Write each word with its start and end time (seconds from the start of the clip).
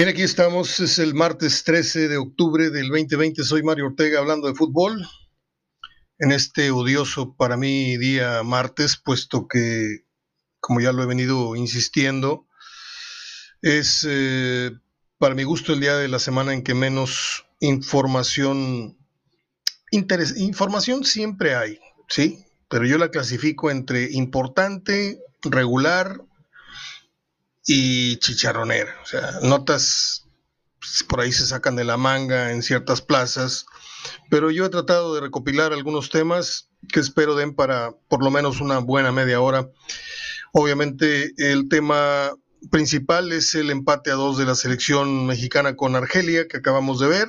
Bien, 0.00 0.08
aquí 0.08 0.22
estamos, 0.22 0.80
es 0.80 0.98
el 0.98 1.12
martes 1.12 1.62
13 1.62 2.08
de 2.08 2.16
octubre 2.16 2.70
del 2.70 2.88
2020, 2.88 3.44
soy 3.44 3.62
Mario 3.62 3.88
Ortega 3.88 4.18
hablando 4.18 4.48
de 4.48 4.54
fútbol. 4.54 5.06
En 6.18 6.32
este 6.32 6.70
odioso 6.70 7.36
para 7.36 7.58
mí 7.58 7.98
día 7.98 8.42
martes, 8.42 8.96
puesto 8.96 9.46
que, 9.46 10.06
como 10.58 10.80
ya 10.80 10.92
lo 10.92 11.02
he 11.02 11.06
venido 11.06 11.54
insistiendo, 11.54 12.46
es 13.60 14.06
eh, 14.08 14.70
para 15.18 15.34
mi 15.34 15.44
gusto 15.44 15.74
el 15.74 15.80
día 15.80 15.98
de 15.98 16.08
la 16.08 16.18
semana 16.18 16.54
en 16.54 16.62
que 16.62 16.72
menos 16.72 17.44
información, 17.60 18.96
información 19.90 21.04
siempre 21.04 21.56
hay, 21.56 21.78
¿sí? 22.08 22.46
Pero 22.70 22.86
yo 22.86 22.96
la 22.96 23.10
clasifico 23.10 23.70
entre 23.70 24.10
importante, 24.12 25.18
regular 25.42 26.22
y 27.66 28.16
chicharronera. 28.16 28.94
O 29.02 29.06
sea, 29.06 29.40
notas 29.42 30.26
por 31.08 31.20
ahí 31.20 31.32
se 31.32 31.46
sacan 31.46 31.76
de 31.76 31.84
la 31.84 31.96
manga 31.96 32.52
en 32.52 32.62
ciertas 32.62 33.02
plazas, 33.02 33.66
pero 34.30 34.50
yo 34.50 34.64
he 34.64 34.70
tratado 34.70 35.14
de 35.14 35.20
recopilar 35.20 35.72
algunos 35.72 36.10
temas 36.10 36.70
que 36.88 37.00
espero 37.00 37.34
den 37.34 37.54
para 37.54 37.92
por 38.08 38.24
lo 38.24 38.30
menos 38.30 38.60
una 38.60 38.78
buena 38.78 39.12
media 39.12 39.40
hora. 39.40 39.68
Obviamente 40.52 41.32
el 41.36 41.68
tema 41.68 42.32
principal 42.70 43.32
es 43.32 43.54
el 43.54 43.70
empate 43.70 44.10
a 44.10 44.14
dos 44.14 44.38
de 44.38 44.46
la 44.46 44.54
selección 44.54 45.26
mexicana 45.26 45.76
con 45.76 45.96
Argelia 45.96 46.48
que 46.48 46.58
acabamos 46.58 46.98
de 47.00 47.08
ver 47.08 47.28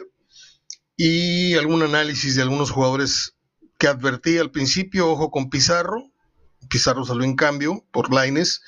y 0.97 1.55
algún 1.55 1.83
análisis 1.83 2.35
de 2.35 2.41
algunos 2.41 2.71
jugadores 2.71 3.35
que 3.77 3.87
advertí 3.87 4.37
al 4.37 4.51
principio, 4.51 5.09
ojo 5.09 5.31
con 5.31 5.49
Pizarro, 5.49 6.11
Pizarro 6.69 7.05
salió 7.05 7.23
en 7.23 7.35
cambio 7.35 7.85
por 7.91 8.13
Laines 8.13 8.61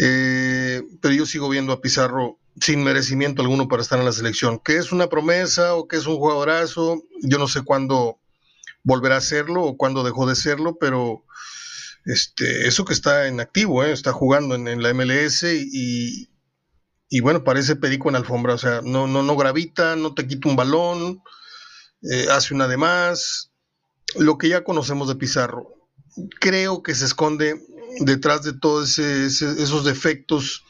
eh, 0.00 0.82
pero 1.00 1.12
yo 1.12 1.26
sigo 1.26 1.48
viendo 1.48 1.72
a 1.72 1.80
Pizarro 1.80 2.38
sin 2.60 2.84
merecimiento 2.84 3.42
alguno 3.42 3.68
para 3.68 3.82
estar 3.82 3.98
en 3.98 4.04
la 4.04 4.12
selección. 4.12 4.60
Que 4.60 4.76
es 4.76 4.92
una 4.92 5.08
promesa 5.08 5.74
o 5.74 5.88
que 5.88 5.96
es 5.96 6.06
un 6.06 6.16
jugadorazo, 6.16 7.02
yo 7.22 7.38
no 7.38 7.48
sé 7.48 7.62
cuándo 7.62 8.20
volverá 8.84 9.16
a 9.16 9.20
serlo 9.20 9.64
o 9.64 9.76
cuándo 9.76 10.04
dejó 10.04 10.26
de 10.26 10.36
serlo, 10.36 10.78
pero 10.78 11.24
este, 12.04 12.68
eso 12.68 12.84
que 12.84 12.92
está 12.92 13.26
en 13.26 13.40
activo, 13.40 13.84
eh, 13.84 13.92
está 13.92 14.12
jugando 14.12 14.54
en, 14.54 14.82
la 14.82 14.94
MLS 14.94 15.44
y, 15.44 16.28
bueno, 17.20 17.42
parece 17.42 17.76
perico 17.76 18.08
en 18.08 18.16
alfombra, 18.16 18.54
o 18.54 18.58
sea, 18.58 18.80
no, 18.82 19.06
no, 19.06 19.22
no 19.22 19.36
gravita, 19.36 19.96
no 19.96 20.14
te 20.14 20.26
quita 20.26 20.48
un 20.48 20.56
balón, 20.56 21.22
eh, 22.02 22.28
hace 22.30 22.54
una 22.54 22.68
de 22.68 22.76
más, 22.76 23.50
lo 24.16 24.38
que 24.38 24.48
ya 24.48 24.62
conocemos 24.62 25.08
de 25.08 25.16
Pizarro. 25.16 25.74
Creo 26.40 26.82
que 26.82 26.94
se 26.94 27.04
esconde 27.04 27.60
detrás 28.00 28.42
de 28.42 28.52
todos 28.52 28.98
esos 28.98 29.84
defectos 29.84 30.64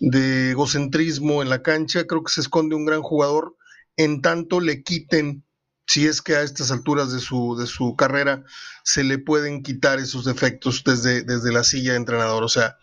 de 0.00 0.50
egocentrismo 0.50 1.42
en 1.42 1.48
la 1.48 1.62
cancha, 1.62 2.06
creo 2.06 2.24
que 2.24 2.32
se 2.32 2.40
esconde 2.40 2.74
un 2.74 2.84
gran 2.84 3.02
jugador, 3.02 3.56
en 3.96 4.20
tanto 4.20 4.60
le 4.60 4.82
quiten, 4.82 5.44
si 5.86 6.06
es 6.06 6.22
que 6.22 6.34
a 6.34 6.42
estas 6.42 6.70
alturas 6.70 7.12
de 7.12 7.20
su, 7.20 7.56
de 7.56 7.66
su 7.66 7.94
carrera 7.96 8.44
se 8.84 9.04
le 9.04 9.18
pueden 9.18 9.62
quitar 9.62 9.98
esos 9.98 10.24
defectos 10.24 10.82
desde, 10.84 11.22
desde 11.22 11.52
la 11.52 11.64
silla 11.64 11.92
de 11.92 11.98
entrenador. 11.98 12.42
O 12.42 12.48
sea, 12.48 12.78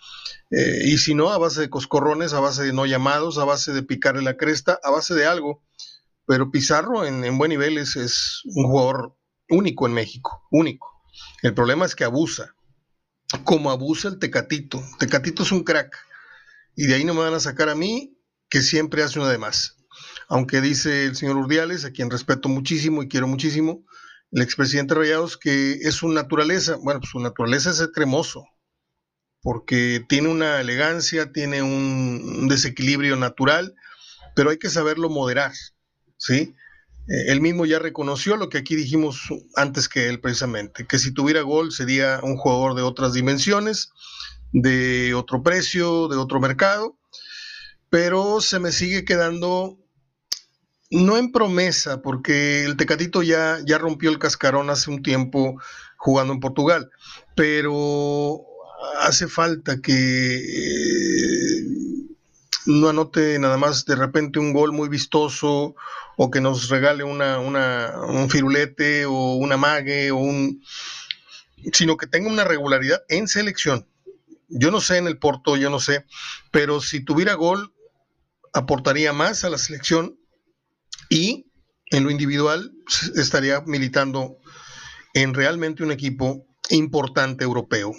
eh, 0.51 0.81
y 0.85 0.97
si 0.97 1.13
no, 1.13 1.29
a 1.31 1.37
base 1.37 1.61
de 1.61 1.69
coscorrones, 1.69 2.33
a 2.33 2.39
base 2.39 2.63
de 2.63 2.73
no 2.73 2.85
llamados, 2.85 3.37
a 3.37 3.45
base 3.45 3.73
de 3.73 3.83
picarle 3.83 4.21
la 4.21 4.37
cresta, 4.37 4.79
a 4.83 4.91
base 4.91 5.13
de 5.13 5.25
algo. 5.25 5.63
Pero 6.25 6.51
Pizarro 6.51 7.05
en, 7.05 7.23
en 7.23 7.37
buen 7.37 7.49
nivel 7.49 7.77
es, 7.77 7.95
es 7.95 8.41
un 8.45 8.65
jugador 8.65 9.17
único 9.49 9.87
en 9.87 9.93
México, 9.93 10.47
único. 10.51 10.87
El 11.41 11.53
problema 11.53 11.85
es 11.85 11.95
que 11.95 12.03
abusa, 12.03 12.55
como 13.43 13.71
abusa 13.71 14.09
el 14.09 14.19
Tecatito. 14.19 14.83
Tecatito 14.99 15.43
es 15.43 15.51
un 15.51 15.63
crack. 15.63 15.95
Y 16.75 16.87
de 16.87 16.95
ahí 16.95 17.03
no 17.03 17.13
me 17.13 17.21
van 17.21 17.33
a 17.33 17.39
sacar 17.39 17.69
a 17.69 17.75
mí, 17.75 18.17
que 18.49 18.61
siempre 18.61 19.03
hace 19.03 19.19
una 19.19 19.29
de 19.29 19.37
más. 19.37 19.77
Aunque 20.27 20.61
dice 20.61 21.05
el 21.05 21.15
señor 21.15 21.37
Urdiales, 21.37 21.85
a 21.85 21.91
quien 21.91 22.09
respeto 22.09 22.49
muchísimo 22.49 23.03
y 23.03 23.07
quiero 23.07 23.27
muchísimo, 23.27 23.83
el 24.31 24.41
expresidente 24.41 24.95
Rayados, 24.95 25.37
que 25.37 25.73
es 25.73 25.95
su 25.95 26.09
naturaleza. 26.09 26.77
Bueno, 26.81 26.99
pues 26.99 27.11
su 27.11 27.19
naturaleza 27.19 27.71
es 27.71 27.77
ser 27.77 27.91
cremoso, 27.91 28.45
porque 29.41 30.05
tiene 30.07 30.29
una 30.29 30.61
elegancia, 30.61 31.31
tiene 31.31 31.61
un 31.61 32.47
desequilibrio 32.47 33.15
natural, 33.15 33.75
pero 34.35 34.51
hay 34.51 34.57
que 34.57 34.69
saberlo 34.69 35.09
moderar, 35.09 35.53
¿sí? 36.17 36.55
Eh, 37.09 37.31
él 37.31 37.41
mismo 37.41 37.65
ya 37.65 37.79
reconoció 37.79 38.37
lo 38.37 38.49
que 38.49 38.59
aquí 38.59 38.75
dijimos 38.75 39.29
antes 39.55 39.89
que 39.89 40.07
él 40.07 40.19
precisamente, 40.19 40.85
que 40.85 40.99
si 40.99 41.11
tuviera 41.11 41.41
gol 41.41 41.71
sería 41.71 42.19
un 42.23 42.37
jugador 42.37 42.75
de 42.75 42.83
otras 42.83 43.13
dimensiones, 43.13 43.91
de 44.51 45.13
otro 45.15 45.43
precio, 45.43 46.07
de 46.07 46.17
otro 46.17 46.39
mercado, 46.39 46.97
pero 47.89 48.41
se 48.41 48.59
me 48.59 48.71
sigue 48.71 49.05
quedando 49.05 49.77
no 50.91 51.17
en 51.17 51.31
promesa, 51.31 52.01
porque 52.01 52.63
el 52.63 52.75
Tecatito 52.77 53.21
ya, 53.21 53.59
ya 53.65 53.77
rompió 53.77 54.09
el 54.09 54.19
cascarón 54.19 54.69
hace 54.69 54.89
un 54.89 55.03
tiempo 55.03 55.59
jugando 55.97 56.33
en 56.33 56.39
Portugal, 56.39 56.89
pero 57.35 58.41
hace 59.01 59.27
falta 59.27 59.81
que 59.81 60.37
eh, 60.37 61.18
no 62.69 62.89
anote 62.89 63.39
nada 63.39 63.57
más 63.57 63.85
de 63.85 63.95
repente 63.95 64.37
un 64.37 64.53
gol 64.53 64.71
muy 64.71 64.89
vistoso 64.89 65.75
o 66.17 66.29
que 66.29 66.39
nos 66.39 66.69
regale 66.69 67.03
una, 67.03 67.39
un 67.39 68.29
firulete 68.29 69.05
o 69.05 69.33
una 69.33 69.57
mague 69.57 70.11
o 70.11 70.17
un 70.17 70.61
sino 71.73 71.97
que 71.97 72.07
tenga 72.07 72.29
una 72.29 72.43
regularidad 72.43 73.01
en 73.09 73.27
selección. 73.27 73.87
Yo 74.47 74.71
no 74.71 74.81
sé 74.81 74.97
en 74.97 75.07
el 75.07 75.17
Porto, 75.17 75.57
yo 75.57 75.69
no 75.69 75.79
sé, 75.79 76.05
pero 76.51 76.79
si 76.79 77.03
tuviera 77.03 77.33
gol 77.33 77.73
aportaría 78.53 79.13
más 79.13 79.43
a 79.43 79.49
la 79.49 79.57
selección 79.57 80.19
y 81.09 81.51
en 81.87 82.03
lo 82.03 82.11
individual 82.11 82.71
estaría 83.15 83.61
militando 83.61 84.37
en 85.15 85.33
realmente 85.33 85.83
un 85.83 85.91
equipo 85.91 86.45
importante 86.69 87.43
europeo. 87.43 87.93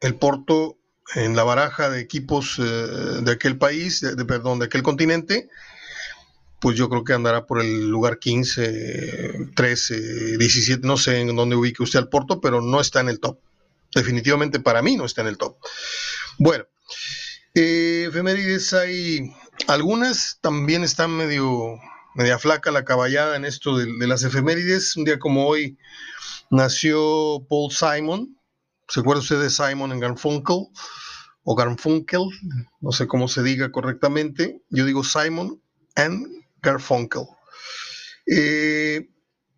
El 0.00 0.16
Porto 0.16 0.78
en 1.14 1.36
la 1.36 1.44
baraja 1.44 1.90
de 1.90 2.00
equipos 2.00 2.58
eh, 2.58 2.62
de 2.62 3.32
aquel 3.32 3.58
país, 3.58 4.00
de, 4.00 4.24
perdón, 4.24 4.58
de 4.58 4.66
aquel 4.66 4.82
continente, 4.82 5.48
pues 6.60 6.76
yo 6.76 6.88
creo 6.88 7.04
que 7.04 7.12
andará 7.12 7.46
por 7.46 7.60
el 7.60 7.88
lugar 7.88 8.18
15, 8.18 9.50
13, 9.54 10.38
17, 10.38 10.86
no 10.86 10.96
sé 10.96 11.20
en 11.20 11.34
dónde 11.34 11.56
ubique 11.56 11.82
usted 11.82 11.98
al 11.98 12.08
Porto, 12.08 12.40
pero 12.40 12.60
no 12.60 12.80
está 12.80 13.00
en 13.00 13.08
el 13.08 13.20
top. 13.20 13.38
Definitivamente 13.94 14.60
para 14.60 14.80
mí 14.80 14.96
no 14.96 15.04
está 15.04 15.22
en 15.22 15.26
el 15.26 15.38
top. 15.38 15.56
Bueno, 16.38 16.64
eh, 17.54 18.06
efemérides 18.08 18.72
hay 18.72 19.32
algunas, 19.66 20.38
también 20.40 20.84
están 20.84 21.10
medio, 21.10 21.78
media 22.14 22.38
flaca 22.38 22.70
la 22.70 22.84
caballada 22.84 23.36
en 23.36 23.44
esto 23.44 23.76
de, 23.76 23.86
de 23.98 24.06
las 24.06 24.22
efemérides. 24.22 24.96
Un 24.96 25.04
día 25.04 25.18
como 25.18 25.46
hoy 25.46 25.76
nació 26.50 27.44
Paul 27.48 27.72
Simon, 27.72 28.36
¿Se 28.92 29.00
acuerda 29.00 29.22
usted 29.22 29.40
de 29.40 29.48
Simon 29.48 29.98
Garfunkel? 29.98 30.66
O 31.44 31.54
Garfunkel, 31.54 32.28
no 32.82 32.92
sé 32.92 33.06
cómo 33.06 33.26
se 33.26 33.42
diga 33.42 33.72
correctamente. 33.72 34.60
Yo 34.68 34.84
digo 34.84 35.02
Simon 35.02 35.62
and 35.96 36.26
Garfunkel. 36.60 37.22
Eh, 38.26 39.08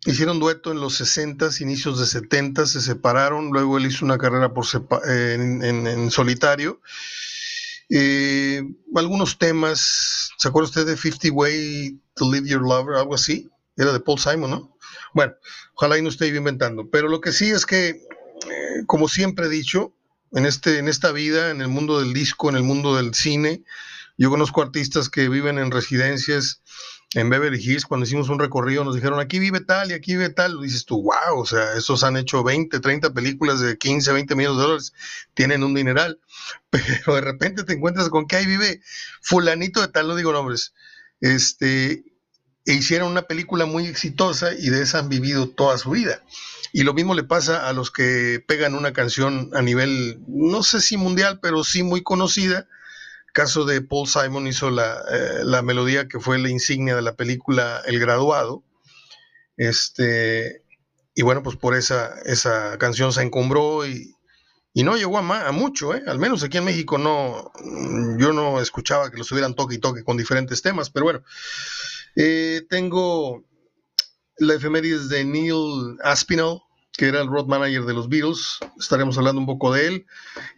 hicieron 0.05 0.39
dueto 0.39 0.71
en 0.71 0.79
los 0.79 0.95
60, 0.95 1.49
inicios 1.59 1.99
de 1.99 2.05
70, 2.05 2.65
se 2.65 2.79
separaron, 2.79 3.49
luego 3.51 3.77
él 3.77 3.87
hizo 3.87 4.05
una 4.05 4.17
carrera 4.17 4.53
por 4.53 4.65
en, 5.05 6.11
solitario. 6.11 6.79
Eh, 7.89 8.63
algunos 8.95 9.37
temas, 9.37 10.31
¿se 10.37 10.47
acuerda 10.47 10.69
usted 10.69 10.85
de 10.85 10.95
50 10.95 11.33
Way 11.33 11.99
to 12.13 12.31
Live 12.31 12.47
Your 12.47 12.61
Lover? 12.61 12.95
Algo 12.95 13.15
así, 13.15 13.49
era 13.75 13.91
de 13.91 13.99
Paul 13.99 14.17
Simon, 14.17 14.49
¿no? 14.49 14.77
Bueno, 15.13 15.33
ojalá 15.73 15.97
y 15.97 16.01
no 16.01 16.07
esté 16.07 16.27
inventando, 16.27 16.89
pero 16.89 17.09
lo 17.09 17.19
que 17.19 17.33
sí 17.33 17.49
es 17.49 17.65
que 17.65 17.99
como 18.87 19.07
siempre 19.07 19.47
he 19.47 19.49
dicho, 19.49 19.93
en, 20.31 20.45
este, 20.45 20.79
en 20.79 20.87
esta 20.87 21.11
vida, 21.11 21.49
en 21.51 21.61
el 21.61 21.67
mundo 21.67 21.99
del 21.99 22.13
disco, 22.13 22.49
en 22.49 22.55
el 22.55 22.63
mundo 22.63 22.95
del 22.95 23.13
cine, 23.13 23.63
yo 24.17 24.29
conozco 24.29 24.61
artistas 24.61 25.09
que 25.09 25.29
viven 25.29 25.57
en 25.57 25.71
residencias 25.71 26.61
en 27.15 27.29
Beverly 27.29 27.59
Hills. 27.59 27.85
Cuando 27.85 28.05
hicimos 28.05 28.29
un 28.29 28.39
recorrido 28.39 28.83
nos 28.83 28.95
dijeron, 28.95 29.19
aquí 29.19 29.39
vive 29.39 29.61
tal 29.61 29.91
y 29.91 29.93
aquí 29.93 30.13
vive 30.13 30.29
tal. 30.29 30.61
Dices 30.61 30.85
tú, 30.85 31.01
wow, 31.03 31.39
o 31.39 31.45
sea, 31.45 31.73
esos 31.73 32.03
han 32.03 32.17
hecho 32.17 32.43
20, 32.43 32.79
30 32.79 33.13
películas 33.13 33.59
de 33.59 33.77
15, 33.77 34.13
20 34.13 34.35
millones 34.35 34.57
de 34.57 34.63
dólares, 34.63 34.93
tienen 35.33 35.63
un 35.63 35.73
dineral. 35.73 36.19
Pero 36.69 37.15
de 37.15 37.21
repente 37.21 37.63
te 37.63 37.73
encuentras 37.73 38.09
con 38.09 38.27
que 38.27 38.37
ahí 38.37 38.45
vive 38.45 38.81
fulanito 39.21 39.81
de 39.81 39.87
tal, 39.87 40.07
no 40.07 40.15
digo 40.15 40.31
nombres. 40.31 40.73
Este, 41.19 42.03
e 42.65 42.73
hicieron 42.73 43.11
una 43.11 43.23
película 43.23 43.65
muy 43.65 43.85
exitosa 43.85 44.53
y 44.53 44.69
de 44.69 44.81
esa 44.81 44.99
han 44.99 45.09
vivido 45.09 45.49
toda 45.49 45.77
su 45.77 45.91
vida. 45.91 46.23
Y 46.73 46.83
lo 46.83 46.93
mismo 46.93 47.13
le 47.13 47.23
pasa 47.23 47.69
a 47.69 47.73
los 47.73 47.91
que 47.91 48.43
pegan 48.45 48.75
una 48.75 48.91
canción 48.91 49.49
a 49.53 49.61
nivel, 49.61 50.19
no 50.27 50.63
sé 50.63 50.81
si 50.81 50.97
mundial, 50.97 51.39
pero 51.41 51.63
sí 51.63 51.83
muy 51.83 52.03
conocida. 52.03 52.67
Caso 53.33 53.65
de 53.65 53.81
Paul 53.81 54.07
Simon 54.07 54.47
hizo 54.47 54.69
la, 54.71 55.01
eh, 55.11 55.61
melodía 55.61 56.07
que 56.07 56.19
fue 56.19 56.39
la 56.39 56.49
insignia 56.49 56.95
de 56.95 57.01
la 57.01 57.15
película 57.15 57.81
El 57.85 57.99
Graduado. 57.99 58.63
Este, 59.57 60.63
y 61.13 61.21
bueno, 61.21 61.43
pues 61.43 61.55
por 61.55 61.75
esa, 61.75 62.19
esa 62.25 62.77
canción 62.77 63.13
se 63.13 63.21
encumbró 63.21 63.87
y, 63.87 64.15
Y 64.77 64.83
no 64.83 64.97
llegó 64.97 65.17
a, 65.17 65.51
mucho, 65.53 65.95
¿eh? 65.95 66.03
al 66.05 66.19
menos 66.19 66.43
aquí 66.43 66.57
en 66.57 66.65
México 66.65 66.97
no, 66.97 67.53
yo 68.19 68.33
no 68.33 68.59
escuchaba 68.59 69.09
que 69.09 69.15
los 69.15 69.31
hubieran 69.31 69.55
toque 69.55 69.75
y 69.75 69.77
toque 69.79 70.03
con 70.03 70.17
diferentes 70.17 70.61
temas, 70.61 70.89
pero 70.89 71.05
bueno, 71.05 71.23
eh, 72.15 72.61
tengo 72.69 73.43
la 74.37 74.55
efemérides 74.55 75.09
de 75.09 75.23
Neil 75.23 75.97
Aspinall, 76.03 76.61
que 76.93 77.07
era 77.07 77.21
el 77.21 77.27
road 77.27 77.47
manager 77.47 77.83
de 77.83 77.93
los 77.93 78.09
Beatles, 78.09 78.59
estaremos 78.79 79.17
hablando 79.17 79.41
un 79.41 79.47
poco 79.47 79.73
de 79.73 79.87
él, 79.87 80.05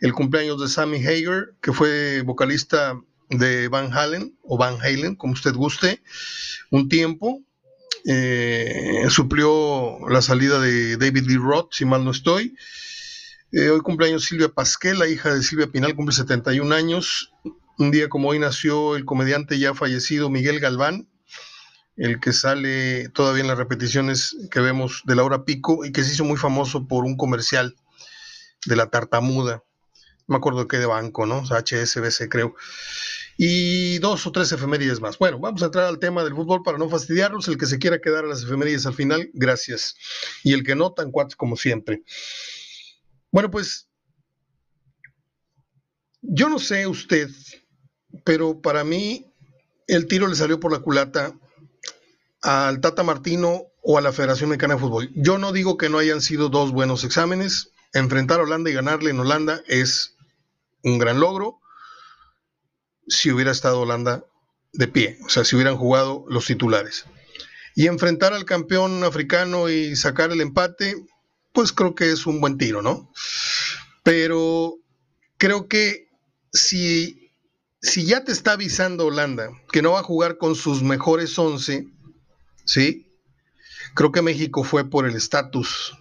el 0.01 0.13
cumpleaños 0.13 0.62
de 0.62 0.68
Sammy 0.68 0.98
Hager, 0.98 1.56
que 1.62 1.74
fue 1.74 2.21
vocalista 2.21 3.00
de 3.30 3.68
Van 3.68 3.92
Halen, 3.92 4.38
o 4.44 4.57
Van 4.57 4.77
Halen, 4.81 5.15
como 5.15 5.33
usted 5.33 5.54
guste, 5.54 6.01
un 6.71 6.89
tiempo, 6.89 7.42
eh, 8.06 9.06
suplió 9.10 10.07
la 10.10 10.21
salida 10.21 10.60
de 10.60 10.98
David 10.98 11.25
Lee 11.27 11.38
Roth, 11.38 11.74
si 11.74 11.86
mal 11.86 12.06
no 12.06 12.12
estoy, 12.12 12.56
eh, 13.53 13.69
hoy 13.69 13.80
cumpleaños 13.80 14.25
Silvia 14.25 14.50
Pasquel, 14.50 15.00
la 15.00 15.07
hija 15.07 15.33
de 15.33 15.42
Silvia 15.42 15.68
Pinal, 15.68 15.95
cumple 15.95 16.13
71 16.13 16.75
años. 16.75 17.31
Un 17.77 17.92
día 17.92 18.10
como 18.10 18.27
hoy 18.30 18.39
nació 18.39 18.98
el 18.98 19.06
comediante 19.06 19.57
ya 19.57 19.74
fallecido 19.74 20.30
Miguel 20.30 20.60
Galván, 20.60 21.07
el 21.98 22.20
que 22.20 22.32
sale 22.32 23.10
todavía 23.10 23.42
en 23.42 23.48
las 23.48 23.58
repeticiones 23.58 24.36
que 24.52 24.60
vemos 24.60 25.02
de 25.06 25.16
Laura 25.16 25.44
Pico 25.46 25.84
y 25.84 25.92
que 25.92 26.04
se 26.04 26.14
hizo 26.14 26.24
muy 26.24 26.38
famoso 26.38 26.88
por 26.88 27.04
un 27.04 27.18
comercial 27.18 27.76
de 28.66 28.76
la 28.76 28.90
tartamuda. 28.90 29.64
Me 30.28 30.36
acuerdo 30.36 30.68
qué 30.68 30.78
de 30.78 30.86
banco, 30.86 31.26
¿no? 31.26 31.44
HSBC 31.44 32.30
creo. 32.30 32.56
Y 33.38 33.98
dos 34.00 34.28
o 34.28 34.32
tres 34.32 34.52
efemérides 34.52 35.00
más. 35.00 35.18
Bueno, 35.18 35.40
vamos 35.40 35.62
a 35.62 35.66
entrar 35.66 35.86
al 35.86 36.00
tema 36.00 36.24
del 36.24 36.36
fútbol 36.36 36.64
para 36.64 36.78
no 36.78 36.90
fastidiarlos. 36.90 37.48
El 37.48 37.58
que 37.58 37.66
se 37.66 37.80
quiera 37.80 38.00
quedar 38.00 38.26
a 38.26 38.28
las 38.28 38.44
efemérides 38.44 38.86
al 38.86 38.94
final, 38.94 39.30
gracias. 39.34 39.96
Y 40.44 40.54
el 40.54 40.64
que 40.64 40.76
no, 40.76 40.92
tan 40.92 41.12
cuatro 41.12 41.38
como 41.38 41.56
siempre. 41.56 42.04
Bueno, 43.32 43.50
pues 43.50 43.88
yo 46.22 46.50
no 46.50 46.60
sé 46.60 46.88
usted, 46.88 47.30
pero 48.24 48.62
para 48.62 48.84
mí 48.84 49.26
el 49.88 50.08
tiro 50.08 50.28
le 50.28 50.36
salió 50.36 50.60
por 50.60 50.72
la 50.72 50.80
culata 50.80 51.34
al 52.48 52.80
Tata 52.80 53.04
Martino 53.04 53.66
o 53.84 53.98
a 53.98 54.02
la 54.02 54.14
Federación 54.14 54.50
Mexicana 54.50 54.76
de 54.76 54.80
Fútbol. 54.80 55.12
Yo 55.16 55.38
no 55.38 55.52
digo 55.52 55.78
que 55.78 55.90
no 55.90 55.98
hayan 55.98 56.22
sido 56.22 56.48
dos 56.48 56.72
buenos 56.72 57.04
exámenes. 57.04 57.74
Enfrentar 57.92 58.40
a 58.40 58.44
Holanda 58.44 58.70
y 58.70 58.74
ganarle 58.74 59.10
en 59.10 59.20
Holanda 59.20 59.62
es 59.68 60.16
un 60.82 60.98
gran 60.98 61.20
logro 61.20 61.60
si 63.06 63.32
hubiera 63.32 63.52
estado 63.52 63.82
Holanda 63.82 64.24
de 64.72 64.88
pie, 64.88 65.18
o 65.26 65.30
sea, 65.30 65.44
si 65.44 65.58
hubieran 65.58 65.76
jugado 65.76 66.24
los 66.30 66.46
titulares. 66.46 67.04
Y 67.76 67.88
enfrentar 67.88 68.34
al 68.34 68.46
campeón 68.46 69.04
africano 69.04 69.68
y 69.68 69.98
sacar 69.98 70.32
el 70.32 70.40
empate, 70.40 70.96
pues 71.52 71.74
creo 71.74 71.96
que 71.96 72.12
es 72.12 72.26
un 72.28 72.40
buen 72.40 72.58
tiro, 72.58 72.82
¿no? 72.82 73.12
Pero 74.04 74.76
creo 75.38 75.68
que 75.68 76.08
si, 76.54 77.34
si 77.82 78.06
ya 78.06 78.24
te 78.24 78.32
está 78.32 78.54
avisando 78.54 79.08
Holanda 79.08 79.50
que 79.70 79.82
no 79.82 79.92
va 79.92 80.00
a 80.00 80.04
jugar 80.04 80.38
con 80.38 80.56
sus 80.56 80.82
mejores 80.82 81.38
11, 81.38 81.97
¿sí? 82.68 83.08
Creo 83.96 84.12
que 84.12 84.22
México 84.22 84.64
fue 84.64 84.88
por 84.88 85.08
el 85.08 85.16
estatus, 85.16 85.98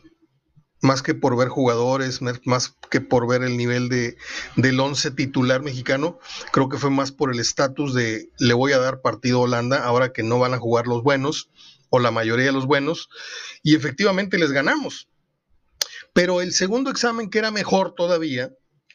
más 0.82 1.02
que 1.02 1.14
por 1.14 1.36
ver 1.36 1.48
jugadores, 1.48 2.20
más 2.44 2.76
que 2.90 3.00
por 3.00 3.26
ver 3.26 3.42
el 3.42 3.56
nivel 3.56 3.88
de, 3.88 4.16
del 4.56 4.78
11 4.78 5.12
titular 5.12 5.62
mexicano, 5.62 6.18
creo 6.52 6.68
que 6.68 6.76
fue 6.76 6.90
más 6.90 7.12
por 7.12 7.32
el 7.32 7.40
estatus 7.40 7.94
de 7.94 8.28
le 8.38 8.52
voy 8.52 8.72
a 8.72 8.78
dar 8.78 9.00
partido 9.00 9.38
a 9.38 9.42
Holanda 9.42 9.82
ahora 9.84 10.12
que 10.12 10.22
no 10.22 10.38
van 10.38 10.52
a 10.52 10.58
jugar 10.58 10.86
los 10.86 11.02
buenos 11.02 11.48
o 11.88 11.98
la 11.98 12.10
mayoría 12.10 12.46
de 12.46 12.52
los 12.52 12.66
buenos, 12.66 13.08
y 13.62 13.74
efectivamente 13.74 14.38
les 14.38 14.52
ganamos. 14.52 15.08
Pero 16.12 16.40
el 16.40 16.52
segundo 16.52 16.90
examen, 16.90 17.30
que 17.30 17.38
era 17.38 17.50
mejor 17.50 17.94
todavía, 17.94 18.50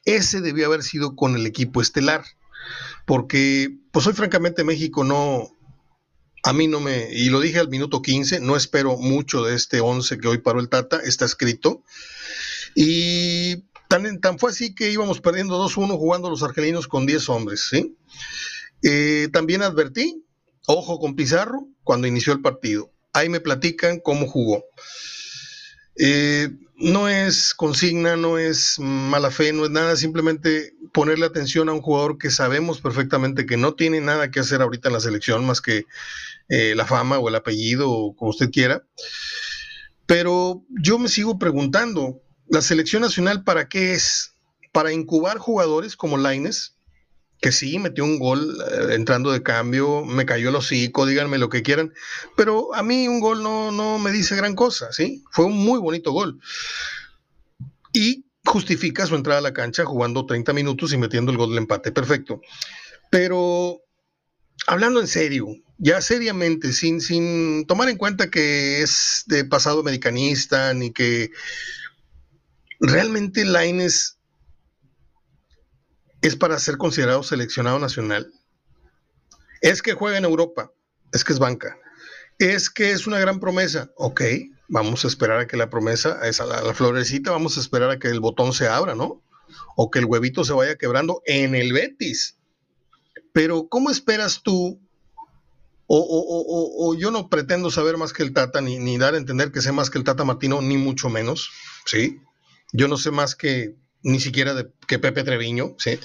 ese 0.06 0.42
debió 0.42 0.66
haber 0.66 0.84
sido 0.84 1.16
con 1.16 1.36
el 1.36 1.46
equipo 1.46 1.82
estelar. 1.82 2.26
Porque, 3.06 3.78
pues 3.92 4.06
hoy 4.08 4.14
francamente 4.14 4.64
México 4.64 5.04
no, 5.04 5.50
a 6.44 6.54
mí 6.54 6.68
no 6.68 6.80
me, 6.80 7.10
y 7.12 7.30
lo 7.30 7.40
dije 7.40 7.60
al 7.60 7.70
minuto 7.70 8.02
15, 8.02 8.40
no 8.40 8.56
espero 8.56 8.98
mucho 8.98 9.44
de 9.44 9.56
este 9.56 9.80
11 9.80 10.18
que 10.18 10.28
hoy 10.28 10.38
paró 10.40 10.60
el 10.60 10.70
Tata, 10.70 11.00
está 11.04 11.26
escrito. 11.26 11.84
Y 12.76 13.66
tan, 13.88 14.20
tan 14.22 14.40
fue 14.40 14.52
así 14.52 14.74
que 14.74 14.92
íbamos 14.92 15.22
perdiendo 15.22 15.64
2-1 15.64 15.98
jugando 15.98 16.30
los 16.30 16.44
argelinos 16.44 16.88
con 16.88 17.06
10 17.06 17.30
hombres, 17.30 17.68
¿sí? 17.70 17.96
Eh, 18.84 19.30
también 19.32 19.62
advertí, 19.62 20.26
ojo 20.66 21.00
con 21.00 21.16
Pizarro, 21.16 21.68
cuando 21.84 22.08
inició 22.08 22.34
el 22.34 22.42
partido. 22.42 22.92
Ahí 23.14 23.30
me 23.30 23.40
platican 23.40 24.00
cómo 24.00 24.28
jugó. 24.28 24.64
Eh, 26.04 26.50
no 26.78 27.08
es 27.08 27.54
consigna, 27.54 28.16
no 28.16 28.40
es 28.40 28.80
mala 28.80 29.30
fe, 29.30 29.54
no 29.54 29.66
es 29.66 29.70
nada, 29.70 29.96
simplemente 29.96 30.74
ponerle 30.92 31.28
atención 31.28 31.70
a 31.70 31.74
un 31.74 31.82
jugador 31.84 32.18
que 32.18 32.32
sabemos 32.32 32.82
perfectamente 32.82 33.46
que 33.46 33.56
no 33.56 33.76
tiene 33.76 34.02
nada 34.02 34.32
que 34.32 34.40
hacer 34.40 34.64
ahorita 34.64 34.90
en 34.90 34.94
la 34.94 35.00
selección 35.00 35.46
más 35.46 35.62
que 35.62 35.86
eh, 36.50 36.74
la 36.76 36.88
fama 36.88 37.20
o 37.20 37.30
el 37.30 37.36
apellido 37.36 37.92
o 37.92 38.16
como 38.16 38.32
usted 38.32 38.50
quiera. 38.50 38.84
Pero 40.08 40.66
yo 40.70 40.98
me 40.98 41.08
sigo 41.08 41.38
preguntando, 41.38 42.20
¿la 42.50 42.64
selección 42.64 43.04
nacional 43.04 43.44
para 43.44 43.70
qué 43.70 43.94
es? 43.94 44.34
¿Para 44.72 44.92
incubar 44.92 45.38
jugadores 45.38 45.96
como 45.96 46.18
Laines? 46.18 46.74
Que 47.42 47.52
sí, 47.52 47.80
metió 47.80 48.06
un 48.06 48.20
gol 48.20 48.56
eh, 48.72 48.94
entrando 48.94 49.32
de 49.32 49.42
cambio, 49.42 50.06
me 50.06 50.26
cayó 50.26 50.50
el 50.50 50.56
hocico, 50.56 51.08
díganme 51.08 51.40
lo 51.40 51.50
que 51.50 51.64
quieran, 51.64 51.92
pero 52.38 52.74
a 52.76 52.84
mí 52.84 53.08
un 53.08 53.20
gol 53.20 53.42
no, 53.42 53.72
no 53.72 53.98
me 53.98 54.12
dice 54.12 54.36
gran 54.36 54.56
cosa, 54.56 54.94
¿sí? 54.94 55.24
Fue 55.32 55.46
un 55.46 55.58
muy 55.58 55.80
bonito 55.80 56.12
gol. 56.12 56.40
Y 57.94 58.26
justifica 58.46 59.08
su 59.08 59.16
entrada 59.16 59.40
a 59.40 59.44
la 59.44 59.54
cancha 59.54 59.86
jugando 59.86 60.26
30 60.26 60.54
minutos 60.54 60.94
y 60.94 60.98
metiendo 60.98 61.32
el 61.32 61.38
gol 61.38 61.50
del 61.50 61.58
empate, 61.58 61.92
perfecto. 61.92 62.42
Pero 63.10 63.82
hablando 64.68 65.02
en 65.02 65.08
serio, 65.08 65.48
ya 65.80 66.00
seriamente, 66.00 66.72
sin, 66.74 67.02
sin 67.02 67.66
tomar 67.66 67.90
en 67.90 67.98
cuenta 67.98 68.30
que 68.30 68.84
es 68.84 69.24
de 69.26 69.46
pasado 69.46 69.80
americanista, 69.80 70.76
ni 70.76 70.92
que 70.92 71.32
realmente 72.80 73.46
Laines 73.46 74.20
es 76.22 76.36
para 76.36 76.60
ser 76.60 76.78
considerado 76.78 77.24
seleccionado 77.24 77.80
nacional. 77.80 78.32
Es 79.62 79.82
que 79.82 79.94
juega 79.94 80.18
en 80.18 80.26
Europa, 80.26 80.72
es 81.12 81.24
que 81.24 81.34
es 81.34 81.40
banca. 81.40 81.78
Es 82.40 82.70
que 82.70 82.92
es 82.92 83.08
una 83.08 83.20
gran 83.20 83.40
promesa. 83.40 83.92
Ok, 83.96 84.22
vamos 84.68 85.04
a 85.04 85.08
esperar 85.08 85.40
a 85.40 85.48
que 85.48 85.58
la 85.58 85.70
promesa, 85.70 86.20
esa, 86.28 86.46
la, 86.46 86.74
florecita, 86.74 87.32
vamos 87.32 87.58
a 87.58 87.60
esperar 87.60 87.92
a 87.92 88.00
que 88.00 88.08
el 88.08 88.20
botón 88.20 88.54
se 88.54 88.68
abra, 88.68 88.96
¿no? 88.96 89.22
O 89.76 89.92
que 89.92 90.00
el 90.00 90.06
huevito 90.06 90.44
se 90.44 90.54
vaya 90.54 90.78
quebrando 90.78 91.22
en 91.26 91.56
el 91.56 91.74
Betis. 91.74 92.38
Pero, 93.34 93.68
¿cómo 93.68 93.90
esperas 93.90 94.42
tú? 94.44 94.80
O, 95.94 96.96
yo 96.98 97.12
no 97.12 97.28
pretendo 97.28 97.70
saber 97.70 97.98
más 97.98 98.14
que 98.14 98.24
el 98.24 98.32
Tata, 98.32 98.62
ni, 98.62 98.80
ni, 98.80 98.98
dar 98.98 99.14
a 99.14 99.18
entender 99.18 99.52
que 99.52 99.62
sé 99.62 99.74
más 99.74 99.90
que 99.90 99.98
el 99.98 100.06
Tata 100.06 100.24
Martino, 100.24 100.62
ni 100.62 100.78
mucho 100.78 101.10
menos, 101.10 101.52
¿sí? 101.86 102.22
Yo 102.72 102.88
no 102.88 102.96
sé 102.96 103.12
más 103.12 103.36
que 103.36 103.76
ni 104.04 104.20
siquiera 104.20 104.54
de, 104.54 104.70
que 104.88 105.00
Pepe 105.00 105.24
Treviño, 105.24 105.76
¿sí? 105.78 106.00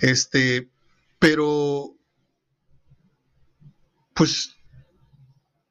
Este, 0.00 0.68
pero, 1.18 1.94
pues, 4.14 4.56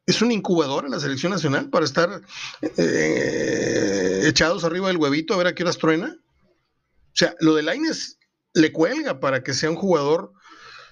es 0.06 0.22
un 0.22 0.32
incubador 0.32 0.86
en 0.86 0.92
la 0.92 1.00
selección 1.00 1.32
nacional 1.32 1.70
para 1.70 1.86
estar 1.86 2.22
eh, 2.78 4.22
echados 4.26 4.64
arriba 4.64 4.88
del 4.88 4.98
huevito 4.98 5.34
a 5.34 5.38
ver 5.38 5.48
a 5.48 5.56
qué 5.56 5.64
horas 5.64 5.78
truena. 5.78 6.18
O 6.18 7.16
sea, 7.16 7.36
lo 7.40 7.56
de 7.56 7.64
Laines 7.64 8.18
le 8.54 8.72
cuelga 8.72 9.20
para 9.20 9.44
que 9.44 9.54
sea 9.54 9.70
un 9.70 9.76
jugador 9.76 10.34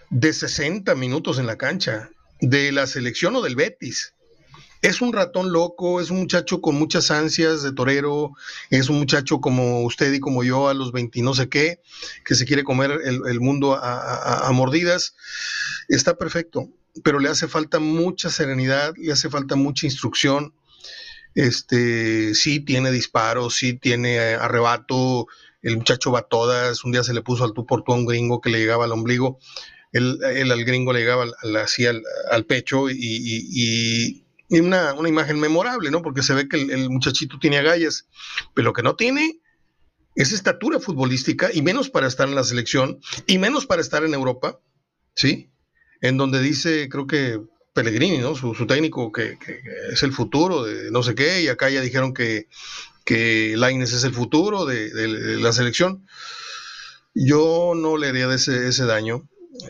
de 0.10 0.34
60 0.34 0.94
minutos 0.96 1.40
en 1.40 1.48
la 1.48 1.58
cancha, 1.58 2.10
de 2.40 2.72
la 2.72 2.86
selección 2.86 3.36
o 3.36 3.42
del 3.42 3.56
Betis 3.56 4.14
es 4.82 5.02
un 5.02 5.14
ratón 5.14 5.52
loco, 5.52 6.00
es 6.00 6.10
un 6.10 6.20
muchacho 6.20 6.62
con 6.62 6.76
muchas 6.76 7.10
ansias 7.12 7.64
de 7.64 7.72
torero, 7.72 8.32
es 8.70 8.90
un 8.90 9.00
muchacho 9.00 9.42
como 9.42 9.82
usted 9.84 10.14
y 10.14 10.20
como 10.20 10.44
yo 10.44 10.70
a 10.70 10.74
los 10.74 10.92
20 10.92 11.22
no 11.22 11.34
sé 11.34 11.50
qué, 11.50 11.82
que 12.26 12.36
se 12.36 12.46
quiere 12.46 12.64
comer 12.64 13.00
el, 13.04 13.40
mundo 13.40 13.76
a, 13.76 14.50
mordidas. 14.54 15.16
Está 15.88 16.18
perfecto, 16.18 16.70
pero 17.04 17.20
le 17.20 17.30
hace 17.30 17.48
falta 17.48 17.80
mucha 17.80 18.30
serenidad, 18.30 18.94
le 18.98 19.12
hace 19.12 19.30
falta 19.30 19.56
mucha 19.56 19.86
instrucción. 19.86 20.54
Este, 21.34 22.34
sí 22.34 22.60
tiene 22.60 22.92
disparos, 22.92 23.56
sí 23.56 23.74
tiene 23.74 24.20
arrebato, 24.20 25.28
el 25.62 25.78
muchacho 25.78 26.12
va 26.12 26.24
todas, 26.24 26.84
un 26.84 26.92
día 26.92 27.04
se 27.04 27.14
le 27.14 27.22
puso 27.22 27.44
al 27.44 27.54
tú 27.54 27.66
por 27.66 27.84
tú 27.84 27.94
a 27.94 27.96
un 27.96 28.06
gringo 28.06 28.42
que 28.42 28.50
le 28.50 28.60
llegaba 28.60 28.86
al 28.86 28.92
ombligo, 28.92 29.38
él, 29.92 30.20
al 30.24 30.66
gringo 30.66 30.94
le 30.94 31.00
llegaba 31.00 31.26
así 31.64 31.86
al, 31.86 32.46
pecho 32.46 32.90
y 32.90 34.27
una, 34.50 34.96
imagen 35.08 35.40
memorable, 35.40 35.92
¿no? 35.92 36.02
Porque 36.02 36.24
se 36.24 36.34
ve 36.34 36.48
que 36.48 36.62
el, 36.62 36.90
muchachito 36.90 37.40
tiene 37.40 37.58
agallas, 37.58 38.08
pero 38.54 38.66
lo 38.66 38.74
que 38.74 38.84
no 38.84 38.96
tiene 38.96 39.40
es 40.16 40.32
estatura 40.32 40.80
futbolística 40.80 41.50
y 41.54 41.62
menos 41.62 41.90
para 41.90 42.08
estar 42.08 42.28
en 42.28 42.36
la 42.36 42.44
selección 42.44 43.00
y 43.28 43.38
menos 43.38 43.66
para 43.66 43.82
estar 43.82 44.04
en 44.04 44.14
Europa, 44.14 44.60
¿sí? 45.16 45.52
En 46.02 46.18
donde 46.18 46.42
dice, 46.42 46.90
creo 46.90 47.08
que 47.08 47.40
Pellegrini, 47.74 48.18
¿no? 48.18 48.36
Su, 48.36 48.54
técnico 48.66 49.12
que, 49.12 49.38
es 49.92 50.02
el 50.02 50.12
futuro 50.12 50.64
de 50.64 50.90
no 50.92 51.04
sé 51.04 51.14
qué 51.14 51.44
y 51.44 51.48
acá 51.48 51.70
ya 51.70 51.82
dijeron 51.82 52.14
que, 52.14 52.48
que 53.06 53.56
Laines 53.56 53.94
es 53.94 54.04
el 54.04 54.14
futuro 54.14 54.66
de, 54.66 54.90
la 55.40 55.54
selección. 55.54 56.08
Yo 57.14 57.74
no 57.76 57.98
le 57.98 58.08
haría 58.08 58.34
ese, 58.34 58.68
ese 58.68 58.86
daño 58.86 59.28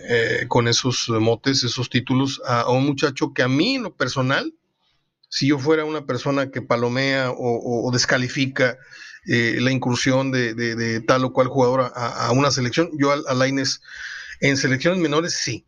eh, 0.10 0.46
con 0.48 0.68
esos 0.68 1.10
motes, 1.10 1.64
esos 1.64 1.90
títulos 1.90 2.42
a, 2.46 2.70
un 2.70 2.86
muchacho 2.86 3.34
que 3.34 3.44
a 3.44 3.48
mí 3.48 3.76
en 3.76 3.84
lo 3.84 3.96
personal, 3.96 4.54
si 5.38 5.46
yo 5.46 5.60
fuera 5.60 5.86
una 5.86 6.08
persona 6.08 6.50
que 6.50 6.64
palomea 6.64 7.32
o, 7.32 7.92
descalifica 7.94 8.80
eh, 9.28 9.58
la 9.62 9.72
incursión 9.72 10.32
de, 10.32 11.04
tal 11.06 11.26
o 11.26 11.32
cual 11.32 11.48
jugador 11.48 11.92
a, 11.94 12.32
una 12.32 12.50
selección, 12.50 12.90
yo 12.98 13.12
a, 13.12 13.18
a 13.18 13.48
en 13.48 14.58
selecciones 14.58 15.00
menores 15.00 15.36
sí, 15.36 15.64